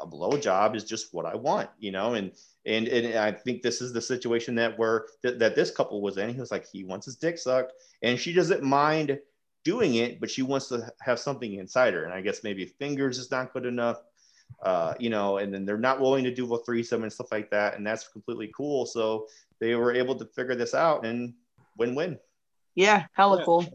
[0.00, 2.30] a blowjob is just what I want, you know, and
[2.66, 6.18] and and I think this is the situation that where that, that this couple was
[6.18, 6.34] in.
[6.34, 9.18] He was like he wants his dick sucked, and she doesn't mind
[9.64, 12.04] doing it, but she wants to have something inside her.
[12.04, 14.02] And I guess maybe fingers is not good enough,
[14.62, 17.50] uh, you know, and then they're not willing to do a threesome and stuff like
[17.50, 18.86] that, and that's completely cool.
[18.86, 19.26] So
[19.60, 21.34] they were able to figure this out and
[21.78, 22.18] win-win.
[22.74, 23.44] Yeah, hella Yeah.
[23.44, 23.66] cool.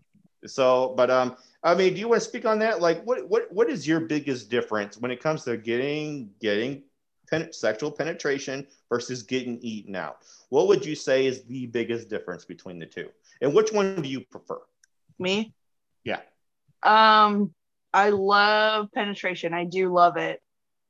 [0.46, 2.82] So, but um, I mean, do you want to speak on that?
[2.82, 6.84] Like, what what what is your biggest difference when it comes to getting getting
[7.32, 10.18] pen, sexual penetration versus getting eaten out?
[10.50, 13.10] What would you say is the biggest difference between the two,
[13.42, 14.60] and which one do you prefer?
[15.18, 15.54] Me?
[16.04, 16.20] Yeah.
[16.84, 17.54] Um,
[17.94, 19.54] I love penetration.
[19.54, 20.42] I do love it.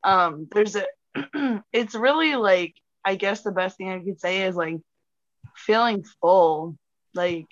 [0.04, 0.86] Um, there's a
[1.74, 4.78] it's really like I guess the best thing I could say is like
[5.56, 6.78] feeling full.
[7.14, 7.48] Like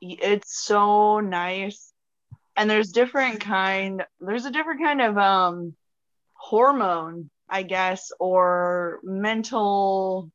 [0.00, 1.92] it's so nice.
[2.56, 5.74] And there's different kind there's a different kind of um
[6.34, 10.30] hormone, I guess, or mental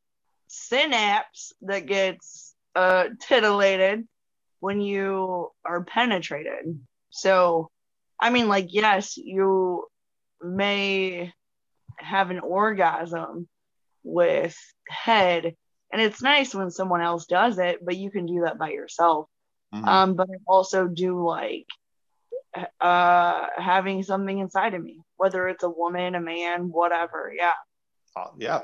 [0.48, 4.08] synapse that gets uh titillated
[4.60, 6.80] when you are penetrated.
[7.10, 7.70] So,
[8.20, 9.86] I mean, like, yes, you
[10.42, 11.34] may
[11.98, 13.48] have an orgasm
[14.04, 14.58] with
[14.90, 15.56] head,
[15.92, 19.28] and it's nice when someone else does it, but you can do that by yourself.
[19.74, 19.88] Mhm.
[19.88, 21.68] Um, but I also do like
[22.82, 27.32] uh having something inside of me, whether it's a woman, a man, whatever.
[27.36, 27.52] Yeah.
[28.16, 28.62] Uh, yeah,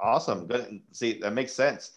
[0.00, 0.46] awesome.
[0.46, 0.80] Good.
[0.92, 1.92] See, that makes sense.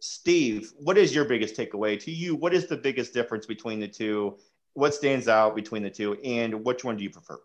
[0.00, 2.34] Steve, what is your biggest takeaway to you?
[2.34, 4.38] What is the biggest difference between the two?
[4.74, 7.38] What stands out between the two, and which one do you prefer?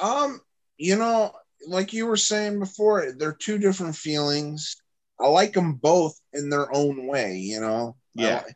[0.00, 0.40] Um,
[0.76, 1.32] you know,
[1.66, 4.76] like you were saying before, they're two different feelings.
[5.20, 7.96] I like them both in their own way, you know.
[8.14, 8.42] Yeah.
[8.46, 8.52] I-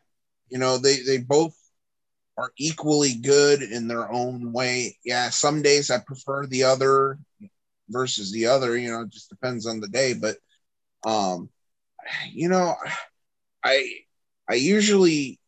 [0.49, 1.55] you know, they they both
[2.37, 4.97] are equally good in their own way.
[5.05, 7.19] Yeah, some days I prefer the other
[7.89, 10.37] versus the other, you know, it just depends on the day, but
[11.05, 11.49] um
[12.31, 12.75] you know,
[13.63, 13.89] I
[14.49, 15.39] I usually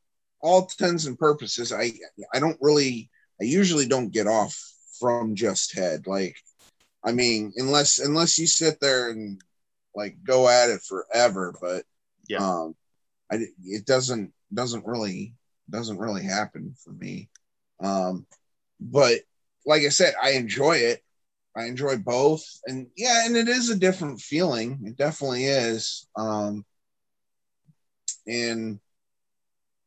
[0.41, 1.93] all intents and purposes, I
[2.33, 3.09] I don't really
[3.41, 4.55] I usually don't get off
[4.99, 6.07] from just head.
[6.07, 6.37] Like,
[7.03, 9.41] I mean, unless unless you sit there and
[9.95, 11.85] like go at it forever, but
[12.27, 12.39] Yeah.
[12.39, 12.75] um,
[13.31, 15.33] I it doesn't doesn't really
[15.69, 17.29] doesn't really happen for me.
[17.79, 18.25] Um,
[18.79, 19.19] but
[19.65, 21.01] like I said, I enjoy it.
[21.57, 24.81] I enjoy both, and yeah, and it is a different feeling.
[24.85, 26.05] It definitely is.
[26.17, 26.65] Um,
[28.27, 28.79] and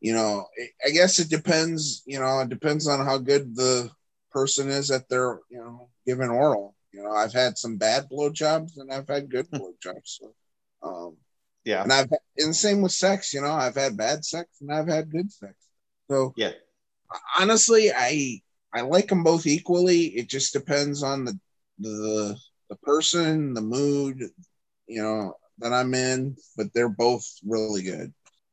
[0.00, 0.46] you know,
[0.86, 2.02] I guess it depends.
[2.06, 3.90] You know, it depends on how good the
[4.30, 6.74] person is at their, you know, given oral.
[6.92, 10.04] You know, I've had some bad blowjobs and I've had good blowjobs.
[10.04, 10.34] So,
[10.82, 11.16] um,
[11.64, 11.82] Yeah.
[11.82, 12.08] and I've
[12.38, 13.34] and same with sex.
[13.34, 15.54] You know, I've had bad sex and I've had good sex.
[16.10, 16.52] So Yeah.
[17.38, 18.40] honestly, I
[18.72, 20.06] I like them both equally.
[20.16, 21.38] It just depends on the
[21.78, 22.36] the
[22.68, 24.20] the person, the mood,
[24.86, 26.36] you know, that I'm in.
[26.56, 28.12] But they're both really good.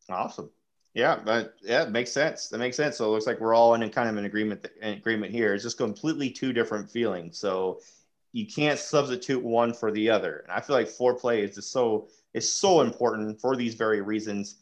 [0.09, 0.49] Awesome.
[0.93, 2.47] Yeah, but yeah, makes sense.
[2.47, 2.97] That makes sense.
[2.97, 5.53] So it looks like we're all in a kind of an agreement an agreement here.
[5.53, 7.37] It's just completely two different feelings.
[7.37, 7.81] So
[8.31, 10.39] you can't substitute one for the other.
[10.39, 14.55] And I feel like foreplay is just so is so important for these very reasons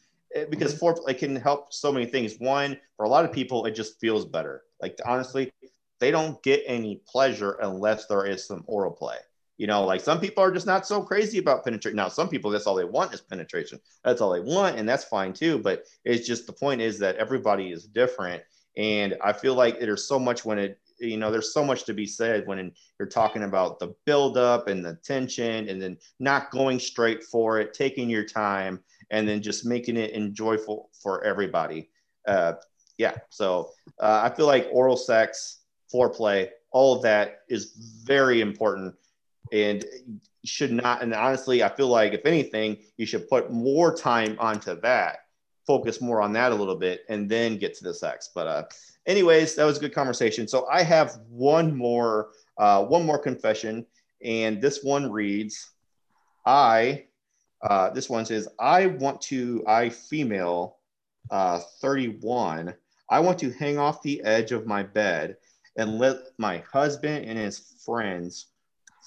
[0.49, 0.85] because mm-hmm.
[0.85, 2.35] foreplay can help so many things.
[2.39, 4.63] One, for a lot of people, it just feels better.
[4.81, 5.51] Like honestly,
[5.99, 9.17] they don't get any pleasure unless there is some oral play.
[9.57, 11.95] You know, like some people are just not so crazy about penetration.
[11.95, 13.79] Now, some people, that's all they want is penetration.
[14.03, 15.59] That's all they want, and that's fine too.
[15.59, 18.43] But it's just the point is that everybody is different.
[18.75, 21.93] And I feel like there's so much when it, you know, there's so much to
[21.93, 26.79] be said when you're talking about the buildup and the tension and then not going
[26.79, 28.79] straight for it, taking your time,
[29.13, 31.89] and then just making it enjoyable for everybody.
[32.27, 32.53] Uh,
[32.97, 33.15] yeah.
[33.29, 35.59] So uh, I feel like oral sex,
[35.93, 38.95] foreplay, all of that is very important
[39.51, 39.85] and
[40.43, 41.03] should not.
[41.03, 45.19] And honestly, I feel like if anything, you should put more time onto that,
[45.67, 48.31] focus more on that a little bit, and then get to the sex.
[48.33, 48.63] But uh,
[49.05, 50.47] anyways, that was a good conversation.
[50.47, 53.85] So I have one more, uh, one more confession,
[54.23, 55.69] and this one reads,
[56.47, 57.05] I.
[57.63, 60.77] Uh, this one says, I want to, I female
[61.31, 62.73] uh, 31,
[63.09, 65.37] I want to hang off the edge of my bed
[65.77, 68.47] and let my husband and his friends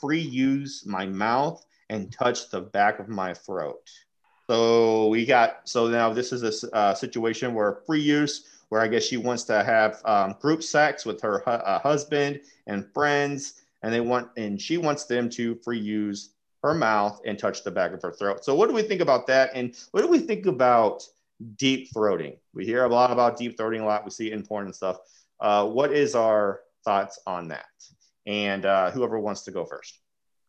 [0.01, 3.91] free use my mouth and touch the back of my throat.
[4.49, 8.89] So we got, so now this is a uh, situation where free use, where I
[8.89, 13.63] guess she wants to have um, group sex with her hu- uh, husband and friends,
[13.83, 16.31] and they want, and she wants them to free use
[16.67, 18.45] her mouth and touch the back of her throat.
[18.45, 19.51] So what do we think about that?
[19.55, 21.03] And what do we think about
[21.57, 22.37] deep throating?
[22.55, 24.05] We hear a lot about deep throating a lot.
[24.05, 24.99] We see it in porn and stuff.
[25.41, 27.67] Uh, what is our thoughts on that?
[28.27, 30.01] and uh, whoever wants to go first.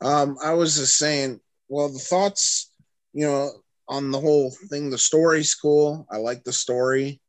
[0.01, 1.39] Um, I was just saying,
[1.70, 2.72] well, the thoughts,
[3.13, 3.51] you know,
[3.88, 6.07] on the whole thing, the story's cool.
[6.11, 7.22] I like the story.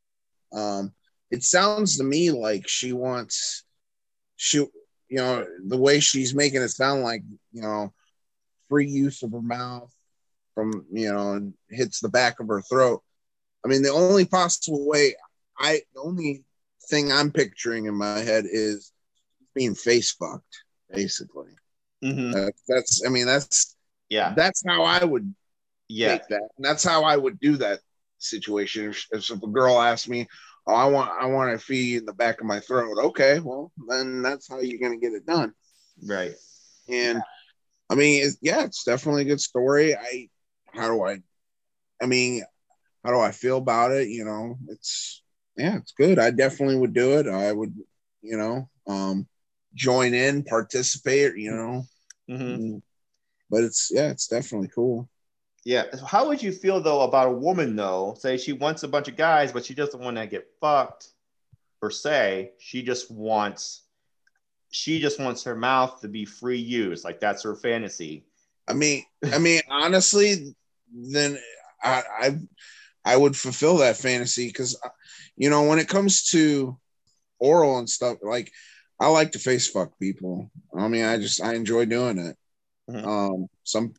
[0.52, 0.92] Um,
[1.30, 3.64] it sounds to me like she wants,
[4.36, 7.22] she, you know, the way she's making it sound like,
[7.52, 7.92] you know,
[8.68, 9.92] free use of her mouth
[10.54, 13.02] from, you know, and hits the back of her throat.
[13.64, 15.14] I mean, the only possible way
[15.58, 16.44] I, the only
[16.88, 18.92] thing I'm picturing in my head is
[19.54, 21.52] being face fucked, basically.
[22.04, 22.34] Mm-hmm.
[22.34, 23.76] Uh, that's, I mean, that's,
[24.08, 25.34] yeah, that's how I would
[25.88, 26.18] yeah.
[26.18, 26.48] take that.
[26.56, 27.80] And that's how I would do that
[28.18, 28.90] situation.
[28.90, 30.28] If, if a girl asked me,
[30.66, 32.98] oh, I want, I want to feed in the back of my throat.
[32.98, 35.52] Okay, well, then that's how you're going to get it done.
[36.02, 36.34] Right.
[36.88, 37.22] And yeah.
[37.90, 39.94] I mean, it's, yeah, it's definitely a good story.
[39.96, 40.28] I,
[40.74, 41.18] how do I,
[42.02, 42.44] I mean,
[43.04, 44.08] how do I feel about it?
[44.08, 45.22] You know, it's,
[45.56, 46.18] yeah, it's good.
[46.18, 47.26] I definitely would do it.
[47.26, 47.74] I would,
[48.22, 49.26] you know, um,
[49.74, 51.84] join in, participate, you know.
[52.30, 52.62] Mm-hmm.
[52.62, 52.82] Mm.
[53.50, 55.08] But it's yeah, it's definitely cool.
[55.64, 55.84] Yeah.
[56.06, 58.14] How would you feel though about a woman though?
[58.18, 61.08] Say she wants a bunch of guys, but she doesn't want to get fucked
[61.80, 62.52] per se.
[62.58, 63.82] She just wants
[64.70, 67.04] she just wants her mouth to be free use.
[67.04, 68.24] Like that's her fantasy.
[68.68, 70.54] I mean, I mean, honestly,
[70.92, 71.38] then
[71.82, 72.38] I I,
[73.04, 74.78] I would fulfill that fantasy because
[75.36, 76.78] you know when it comes to
[77.38, 78.50] oral and stuff like
[79.00, 80.50] I like to face fuck people.
[80.76, 82.36] I mean, I just I enjoy doing it.
[82.90, 83.08] Mm-hmm.
[83.08, 83.94] Um, some,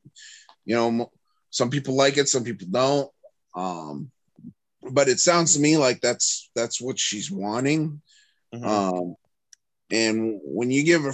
[0.66, 1.12] you know,
[1.52, 3.10] some people like it, some people don't.
[3.56, 4.12] Um,
[4.92, 8.02] but it sounds to me like that's that's what she's wanting.
[8.54, 8.66] Mm-hmm.
[8.66, 9.16] Um,
[9.92, 11.14] and when you give a,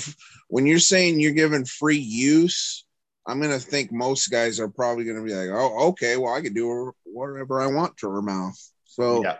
[0.49, 2.85] when you're saying you're giving free use,
[3.27, 6.53] I'm gonna think most guys are probably gonna be like, oh, okay, well, I can
[6.53, 8.57] do whatever I want to her mouth.
[8.85, 9.37] So, yeah.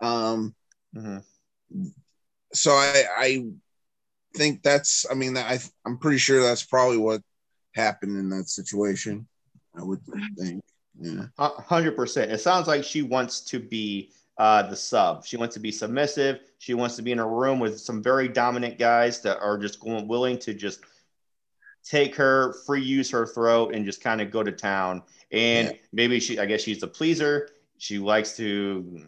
[0.00, 0.54] um,
[0.94, 1.18] mm-hmm
[2.52, 3.46] so I, I
[4.36, 7.20] think that's i mean I, i'm pretty sure that's probably what
[7.74, 9.26] happened in that situation
[9.78, 10.00] i would
[10.38, 10.62] think
[11.00, 15.60] yeah 100% it sounds like she wants to be uh, the sub she wants to
[15.60, 19.38] be submissive she wants to be in a room with some very dominant guys that
[19.40, 20.80] are just going willing to just
[21.84, 25.02] take her free use her throat and just kind of go to town
[25.32, 25.74] and yeah.
[25.92, 29.04] maybe she i guess she's a pleaser she likes to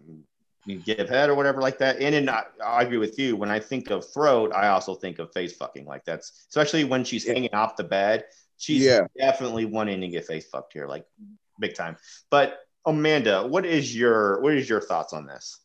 [0.66, 2.00] give head or whatever like that.
[2.00, 3.36] And, and I, I, agree with you.
[3.36, 5.84] When I think of throat, I also think of face fucking.
[5.84, 7.34] Like that's especially when she's yeah.
[7.34, 8.24] hanging off the bed.
[8.56, 9.06] She's yeah.
[9.18, 11.04] definitely wanting to get face fucked here, like
[11.58, 11.96] big time.
[12.30, 15.58] But Amanda, what is your what is your thoughts on this?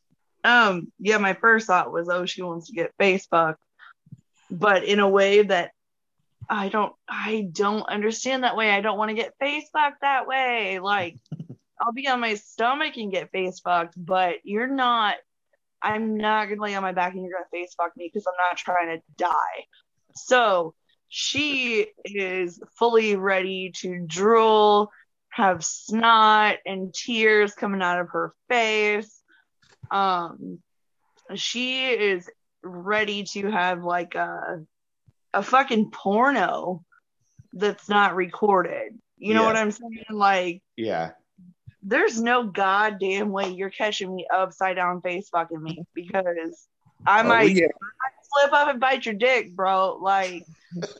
[0.43, 3.59] Um, yeah, my first thought was, oh, she wants to get face fucked,
[4.49, 5.71] but in a way that
[6.49, 8.71] I don't I don't understand that way.
[8.71, 10.79] I don't want to get face fucked that way.
[10.79, 11.17] Like
[11.81, 15.15] I'll be on my stomach and get face fucked, but you're not.
[15.81, 18.33] I'm not gonna lay on my back and you're gonna face fuck me because I'm
[18.49, 19.65] not trying to die.
[20.15, 20.73] So
[21.07, 24.91] she is fully ready to drool,
[25.29, 29.21] have snot and tears coming out of her face.
[29.91, 30.59] Um,
[31.35, 32.29] she is
[32.63, 34.63] ready to have like a
[35.33, 36.83] a fucking porno
[37.53, 39.47] that's not recorded You know Yeah.
[39.47, 40.05] what I'm saying?
[40.09, 41.11] Like, Yeah.
[41.83, 46.67] there's no goddamn way you're catching me upside down face fucking me because
[47.05, 47.71] I Oh, might we get-
[48.31, 49.97] slip up and bite your dick, bro.
[50.01, 50.45] Like,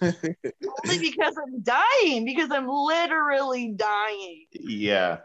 [0.02, 0.20] only
[1.00, 4.46] because I'm dying, because I'm literally dying.
[4.52, 5.20] Yeah.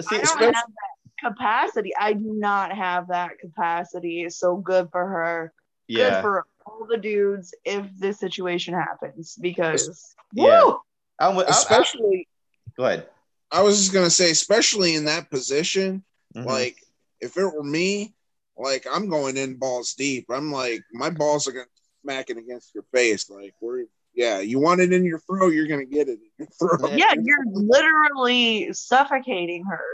[0.00, 1.92] See, I don't especially- have that capacity.
[1.98, 4.28] I do not have that capacity.
[4.30, 5.52] So good for her.
[5.88, 6.22] Good yeah.
[6.22, 10.64] for all the dudes if this situation happens because Yeah.
[10.64, 10.80] Woo!
[11.18, 12.28] I'm, with- I- I- especially
[12.76, 13.06] go ahead.
[13.52, 16.02] I was just gonna say, especially in that position,
[16.34, 16.46] Mhm.
[16.46, 16.76] like
[17.20, 18.13] if it were me,
[18.56, 20.26] like I'm going in balls deep.
[20.30, 21.66] I'm like my balls are gonna
[22.02, 23.28] smack it against your face.
[23.30, 23.84] Like we're
[24.14, 26.48] yeah, you want it in your throat, you're gonna get it in your
[26.78, 26.92] throat.
[26.96, 29.84] yeah, you're literally suffocating her.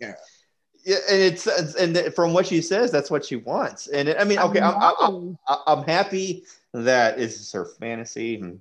[0.00, 0.14] yeah,
[0.84, 3.86] Yeah, and it's and from what she says, that's what she wants.
[3.86, 5.38] And I mean, okay, I'm I'm, No.
[5.48, 8.36] I- I'm happy that this is her fantasy.
[8.40, 8.60] and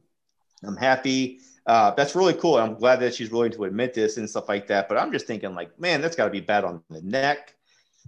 [0.63, 1.39] I'm happy.
[1.65, 2.57] Uh, that's really cool.
[2.57, 4.87] I'm glad that she's willing to admit this and stuff like that.
[4.89, 7.55] But I'm just thinking, like, man, that's got to be bad on the neck.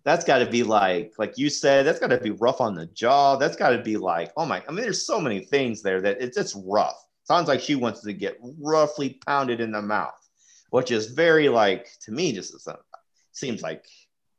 [0.05, 2.85] That's got to be like, like you said, that's got to be rough on the
[2.85, 3.35] jaw.
[3.35, 4.63] That's got to be like, oh my!
[4.67, 7.03] I mean, there's so many things there that it's just rough.
[7.23, 10.13] Sounds like she wants to get roughly pounded in the mouth,
[10.69, 12.55] which is very like to me, just
[13.31, 13.83] seems like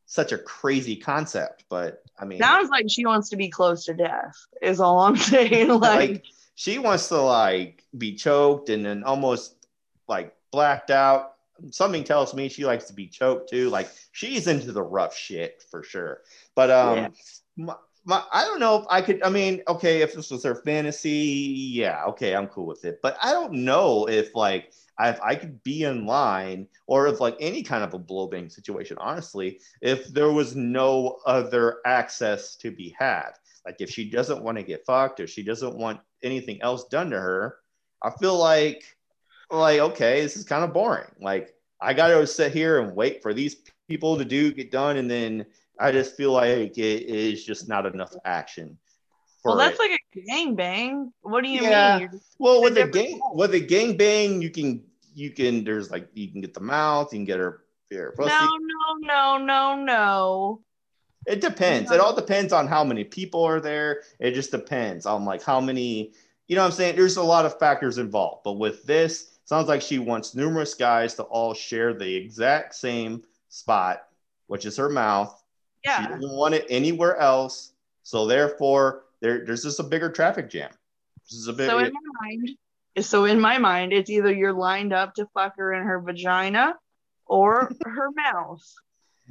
[0.07, 1.64] such a crazy concept.
[1.69, 5.17] But I mean, Sounds like she wants to be close to death, is all I'm
[5.17, 5.69] saying.
[5.69, 9.67] Like, like she wants to like be choked and then almost
[10.07, 11.36] like blacked out.
[11.71, 13.69] Something tells me she likes to be choked too.
[13.71, 16.23] Like she's into the rough shit for sure.
[16.55, 17.09] But um, Yeah.
[17.57, 19.23] my, my, I don't know if I could.
[19.23, 23.01] I mean, okay, if this was her fantasy, yeah, okay, I'm cool with it.
[23.03, 27.21] But I don't know if like I- if I could be in line or if
[27.21, 28.97] like any kind of a blowbang situation.
[29.01, 33.33] Honestly, if there was no other access to be had.
[33.67, 37.11] Like if she doesn't want to get fucked or she doesn't want anything else done
[37.11, 37.59] to her,
[38.03, 38.95] I feel like
[39.51, 41.11] like okay, this is kind of boring.
[41.20, 43.57] Like I got to sit here and wait for these
[43.88, 45.47] people to do get done, and then
[45.78, 48.78] I just feel like it is just not enough action.
[49.44, 49.90] Well, that's it.
[49.90, 51.12] like a gangbang.
[51.22, 51.99] What do you Yeah.
[51.99, 52.20] mean?
[52.38, 54.82] Well with the different gang with the gang bang, you can
[55.14, 57.62] you can there's like you can get the mouth, you can get her.
[57.92, 58.28] her pussy.
[58.28, 60.61] No, no, no, no, no.
[61.26, 61.90] It depends.
[61.90, 64.03] It all depends on how many people are there.
[64.20, 66.12] It just depends on like how many,
[66.47, 66.97] you know what I'm saying?
[66.97, 68.42] There's a lot of factors involved.
[68.44, 73.22] But with this, sounds like she wants numerous guys to all share the exact same
[73.49, 74.07] spot,
[74.49, 75.42] which is her mouth.
[75.84, 76.03] Yeah.
[76.03, 77.72] She doesn't want it anywhere else.
[78.03, 80.70] So therefore, there, there's just a bigger traffic jam.
[81.24, 82.51] This is a big So in my mind,
[83.01, 86.74] so in my mind, it's either you're lined up to fuck her in her vagina
[87.26, 88.62] or her mouth.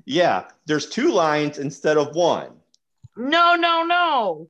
[0.06, 2.52] yeah, there's two lines instead of one.
[3.18, 4.50] No, no, no.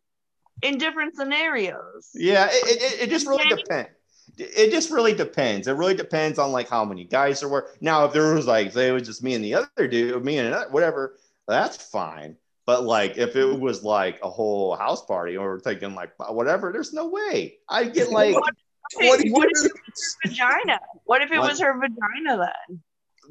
[0.61, 2.09] In different scenarios.
[2.13, 3.89] Yeah, it, it, it just really depends.
[4.37, 5.67] It just really depends.
[5.67, 7.69] It really depends on like how many guys there were.
[7.81, 10.37] Now, if there was like, say, it was just me and the other dude, me
[10.37, 11.17] and another, whatever,
[11.47, 12.35] that's fine.
[12.65, 16.93] But like, if it was like a whole house party or thinking like whatever, there's
[16.93, 17.59] no way.
[17.69, 20.79] I get like What do you what if it was her vagina?
[21.05, 21.49] What if it What?
[21.51, 22.81] was her vagina then?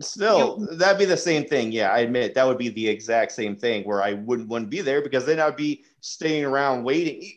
[0.00, 1.70] still that'd be the same thing.
[1.72, 4.68] Yeah, I admit that would be the exact same thing where I wouldn't want to
[4.68, 7.32] be there because then I'd be staying around waiting.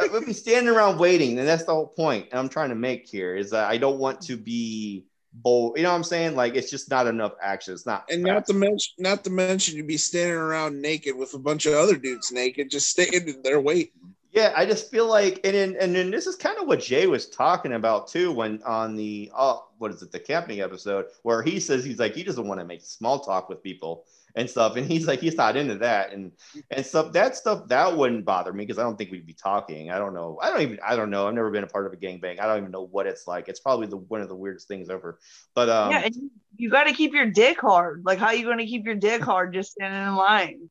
[0.00, 3.08] I would be standing around waiting, and that's the whole point I'm trying to make
[3.08, 5.76] here is that I don't want to be bold.
[5.76, 6.36] You know what I'm saying?
[6.36, 7.74] Like it's just not enough action.
[7.74, 8.04] It's not.
[8.10, 11.66] And not to mention, not to mention, you'd be standing around naked with a bunch
[11.66, 13.92] of other dudes naked, just standing there waiting.
[14.32, 17.06] Yeah, I just feel like, and then, and then this is kind of what Jay
[17.06, 21.42] was talking about too, when on the oh, what is it, the camping episode, where
[21.42, 24.04] he says he's like he doesn't want to make small talk with people
[24.34, 26.32] and stuff, and he's like he's not into that, and
[26.70, 29.90] and stuff that stuff that wouldn't bother me because I don't think we'd be talking.
[29.90, 30.38] I don't know.
[30.40, 30.78] I don't even.
[30.86, 31.28] I don't know.
[31.28, 32.40] I've never been a part of a gangbang.
[32.40, 33.48] I don't even know what it's like.
[33.48, 35.18] It's probably the one of the weirdest things ever.
[35.54, 38.02] But um, yeah, and you, you got to keep your dick hard.
[38.04, 40.70] Like, how you going to keep your dick hard just standing in line?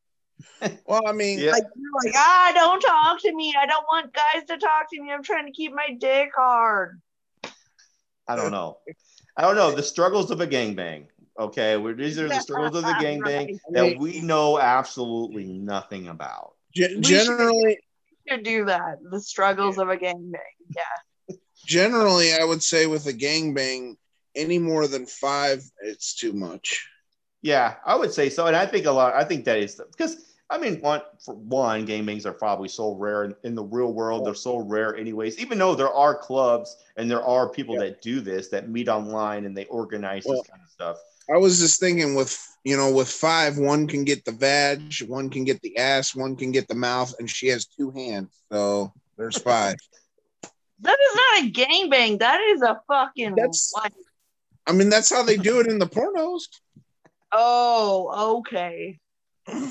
[0.88, 1.52] Well, I mean, Yeah.
[1.52, 3.54] Like, you're like, ah, don't talk to me.
[3.60, 5.12] I don't want guys to talk to me.
[5.12, 7.00] I'm trying to keep my dick hard.
[8.28, 8.80] I don't know.
[9.38, 11.06] I don't know the struggles of a gangbang.
[11.40, 13.60] Okay, We're- these are the struggles of the gangbang Right.
[13.72, 16.54] that we know absolutely nothing about.
[16.74, 17.80] ge- should- generally,
[18.30, 20.38] To do that, the struggles of a gangbang.
[20.70, 21.36] Yeah.
[21.66, 23.98] generally, I would say with a gangbang,
[24.36, 26.88] any more than five, it's too much.
[27.42, 29.14] Yeah, I would say so, and I think a lot.
[29.16, 33.24] I think that is because I mean, one for one, gangbangs are probably so rare
[33.24, 34.26] in, in the real world.
[34.26, 35.40] They're so rare, anyways.
[35.40, 37.86] Even though there are clubs and there are people Yeah.
[37.86, 40.98] that do this, that meet online and they organize Well, this kind of stuff.
[41.34, 45.30] I was just thinking with you know with five, one can get the vag, one
[45.30, 48.92] can get the ass, one can get the mouth, and she has two hands, so
[49.18, 49.76] there's five.
[50.82, 52.20] That is not a gangbang.
[52.20, 53.94] That is a fucking That's- like
[54.68, 56.44] I mean, that's how they do it in the pornos.
[57.32, 59.00] Oh, okay.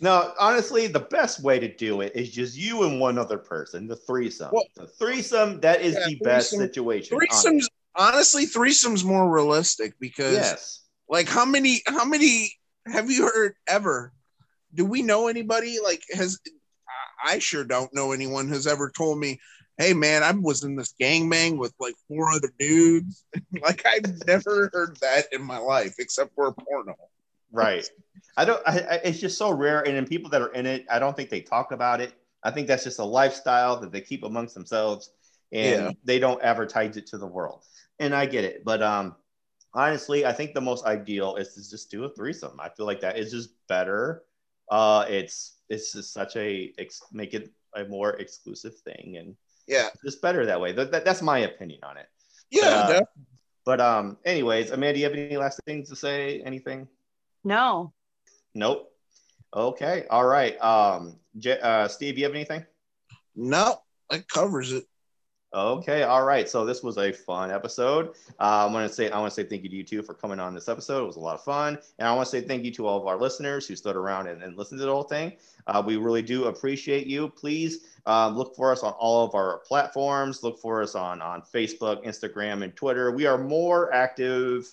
[0.00, 3.86] No, honestly, the best way to do it is just you and one other person,
[3.86, 4.50] the threesome.
[4.52, 7.16] Well- the threesome, that is Yeah, the best threesome- situation.
[7.16, 10.80] Threesomes, honestly, threesomes more realistic because, Yes.
[11.12, 12.50] Like, how many, how many
[12.86, 14.12] have you heard ever?
[14.74, 16.40] Do we know anybody like has?
[17.24, 19.38] I- sure don't know anyone who's ever told me,
[19.76, 23.24] "Hey, man, I was in this gangbang with like four other dudes."
[23.62, 26.96] like, I've never heard that in my life except for a porno.
[27.52, 27.86] Right.
[28.38, 28.62] I don't.
[28.66, 31.14] I, I, it's just so rare, and then people that are in it, I don't
[31.14, 32.14] think they talk about it.
[32.42, 35.12] I think that's just a lifestyle that they keep amongst themselves,
[35.52, 35.90] and Yeah.
[36.04, 37.62] they don't advertise it to the world.
[38.00, 39.14] And I get it, but um,
[39.74, 42.58] honestly, I think the most ideal is to just do a threesome.
[42.60, 44.22] I feel like that is just better.
[44.70, 49.88] Uh, it's it's just such a ex- make it a more exclusive thing, and Yeah,
[50.04, 50.72] just better that way.
[50.72, 52.08] That, that, that's my opinion on it.
[52.50, 53.00] yeah, Uh,
[53.64, 56.42] But um, anyways, Amanda, do you have any last things to say?
[56.44, 56.88] Anything?
[57.44, 57.92] No.
[58.54, 58.92] Nope.
[59.54, 60.04] Okay.
[60.10, 60.60] All right.
[60.62, 62.66] Um, J- uh, Steve, you have anything?
[63.34, 64.84] no, that covers it.
[65.54, 66.02] Okay.
[66.04, 66.48] All right.
[66.48, 68.14] So this was a fun episode.
[68.40, 70.14] Uh, I want to say I want to say thank you to you two for
[70.14, 71.02] coming on this episode.
[71.02, 72.98] It was a lot of fun, and I want to say thank you to all
[72.98, 75.34] of our listeners who stood around and, and listened to the whole thing.
[75.66, 77.28] Uh, we really do appreciate you.
[77.28, 80.42] Please um, look for us on all of our platforms.
[80.42, 83.10] Look for us on on Facebook, Instagram, and Twitter.
[83.10, 84.66] We are more active.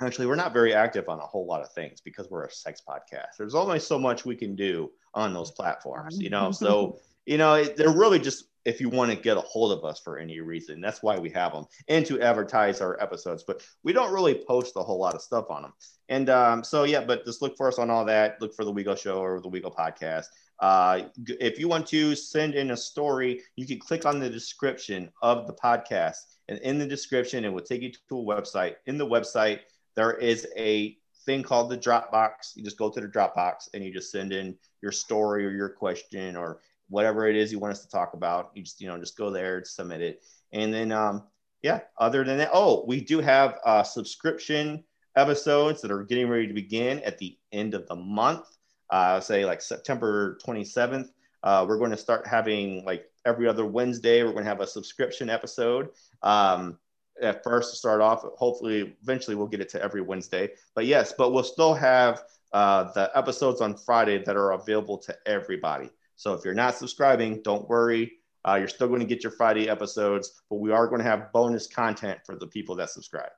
[0.00, 2.82] Actually, we're not very active on a whole lot of things because we're a sex
[2.86, 3.36] podcast.
[3.38, 6.52] There's only so much we can do on those platforms, you know.
[6.52, 9.82] So you know, it- they're really just if you want to get a hold of
[9.82, 10.78] us for any reason.
[10.78, 13.42] That's why we have them and to advertise our episodes.
[13.42, 15.72] But we don't really post a whole lot of stuff on them.
[16.10, 18.40] And um, so, yeah, but just look for us on all that.
[18.42, 20.26] Look for the Wego Show or the Wego Podcast.
[20.60, 21.04] Uh,
[21.40, 25.46] if you want to send in a story, you can click on the description of
[25.46, 26.18] the podcast.
[26.48, 28.74] And in the description, it will take you to a website.
[28.86, 29.60] In the website,
[29.96, 32.54] there is a thing called the Dropbox.
[32.54, 35.70] You just go to the Dropbox and you just send in your story or your
[35.70, 38.50] question or whatever it is you want us to talk about.
[38.54, 40.22] You just, you know, just go there, submit it.
[40.52, 41.24] And then, um,
[41.62, 44.84] yeah, other than that, oh, we do have uh, subscription
[45.16, 48.46] episodes that are getting ready to begin at the end of the month.
[48.90, 51.08] Uh, say like September 27th.
[51.42, 54.66] Uh, we're going to start having like every other Wednesday, we're going to have a
[54.66, 55.90] subscription episode.
[56.22, 56.78] Um,
[57.20, 60.50] at first to start off, hopefully, eventually we'll get it to every Wednesday.
[60.74, 62.22] But yes, but we'll still have
[62.52, 65.90] uh, the episodes on Friday that are available to everybody.
[66.18, 68.12] So if you're not subscribing, don't worry.
[68.44, 71.32] Uh, you're still going to get your Friday episodes, but we are going to have
[71.32, 73.30] bonus content for the people that subscribe.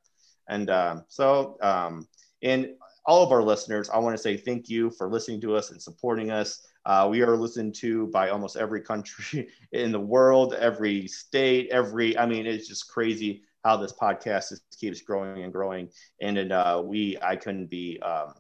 [0.49, 2.09] And um, so, um,
[2.43, 2.71] and
[3.05, 5.81] all of our listeners, I want to say thank you for listening to us and
[5.81, 6.67] supporting us.
[6.87, 12.17] Uh, we are listened to by almost every country in the world, every state, every,
[12.17, 15.91] I mean, it's just crazy how this podcast just keeps growing and growing.
[16.23, 18.33] And, and uh, we, I couldn't be um,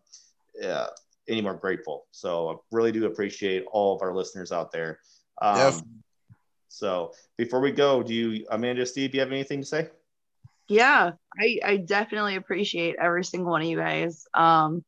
[0.64, 0.86] uh,
[1.31, 2.07] any more grateful.
[2.11, 4.99] So I really do appreciate all of our listeners out there.
[5.41, 5.83] Um, Def-
[6.68, 9.89] so before we go, do you, Amanda, Steve, do you have anything to say?
[10.68, 14.24] Yeah, I, I definitely appreciate every single one of you guys.
[14.35, 14.85] Um,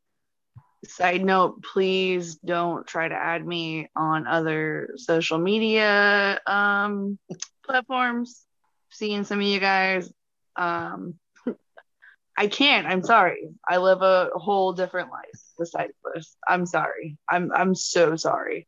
[0.85, 7.17] side note, please don't try to add me on other social media um,
[7.65, 8.45] platforms.
[8.91, 10.11] Seeing some of you guys,
[10.55, 11.15] um,
[12.37, 12.87] I can't.
[12.87, 13.49] I'm sorry.
[13.67, 16.35] I live a whole different life besides this.
[16.47, 17.17] I'm sorry.
[17.29, 18.67] I'm I'm so sorry.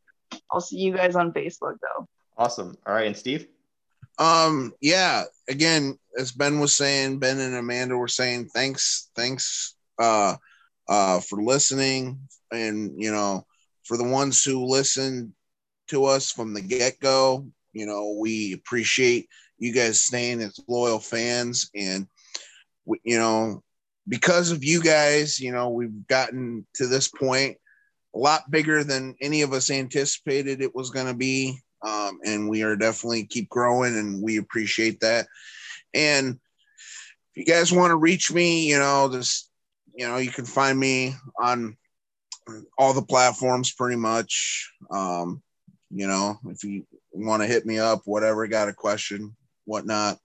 [0.52, 2.07] I'll see you guys on Facebook though.
[2.38, 2.78] Awesome.
[2.86, 3.07] All right.
[3.07, 3.48] And Steve?
[4.18, 10.36] Um, yeah, again, as Ben was saying, Ben and Amanda were saying, thanks, thanks uh
[10.88, 12.20] uh for listening
[12.52, 13.45] and you know,
[13.84, 15.32] for the ones who listened
[15.88, 21.70] to us from the get-go, you know, we appreciate you guys staying as loyal fans
[21.76, 22.07] and
[22.86, 23.64] we, you know,
[24.07, 27.57] because of you guys, you know, we've gotten to this point
[28.15, 31.60] a lot bigger than any of us anticipated it was going to be.
[31.86, 35.27] Um, and we are definitely keep growing and we appreciate that.
[35.94, 36.40] And
[37.36, 39.52] if you guys want to reach me you know just
[39.94, 41.76] you know you can find me on
[42.77, 44.72] all the platforms pretty much.
[44.90, 45.41] Um,
[45.91, 50.18] you know if you want to hit me up whatever got a question whatnot.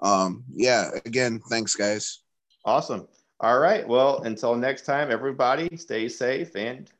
[0.00, 2.20] Um, yeah again thanks guys
[2.66, 3.06] Awesome.
[3.40, 3.86] All right.
[3.86, 6.90] Well, until next time, everybody stay safe and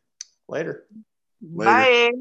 [0.48, 0.86] later.
[1.42, 1.70] Later.
[2.10, 2.12] Bye.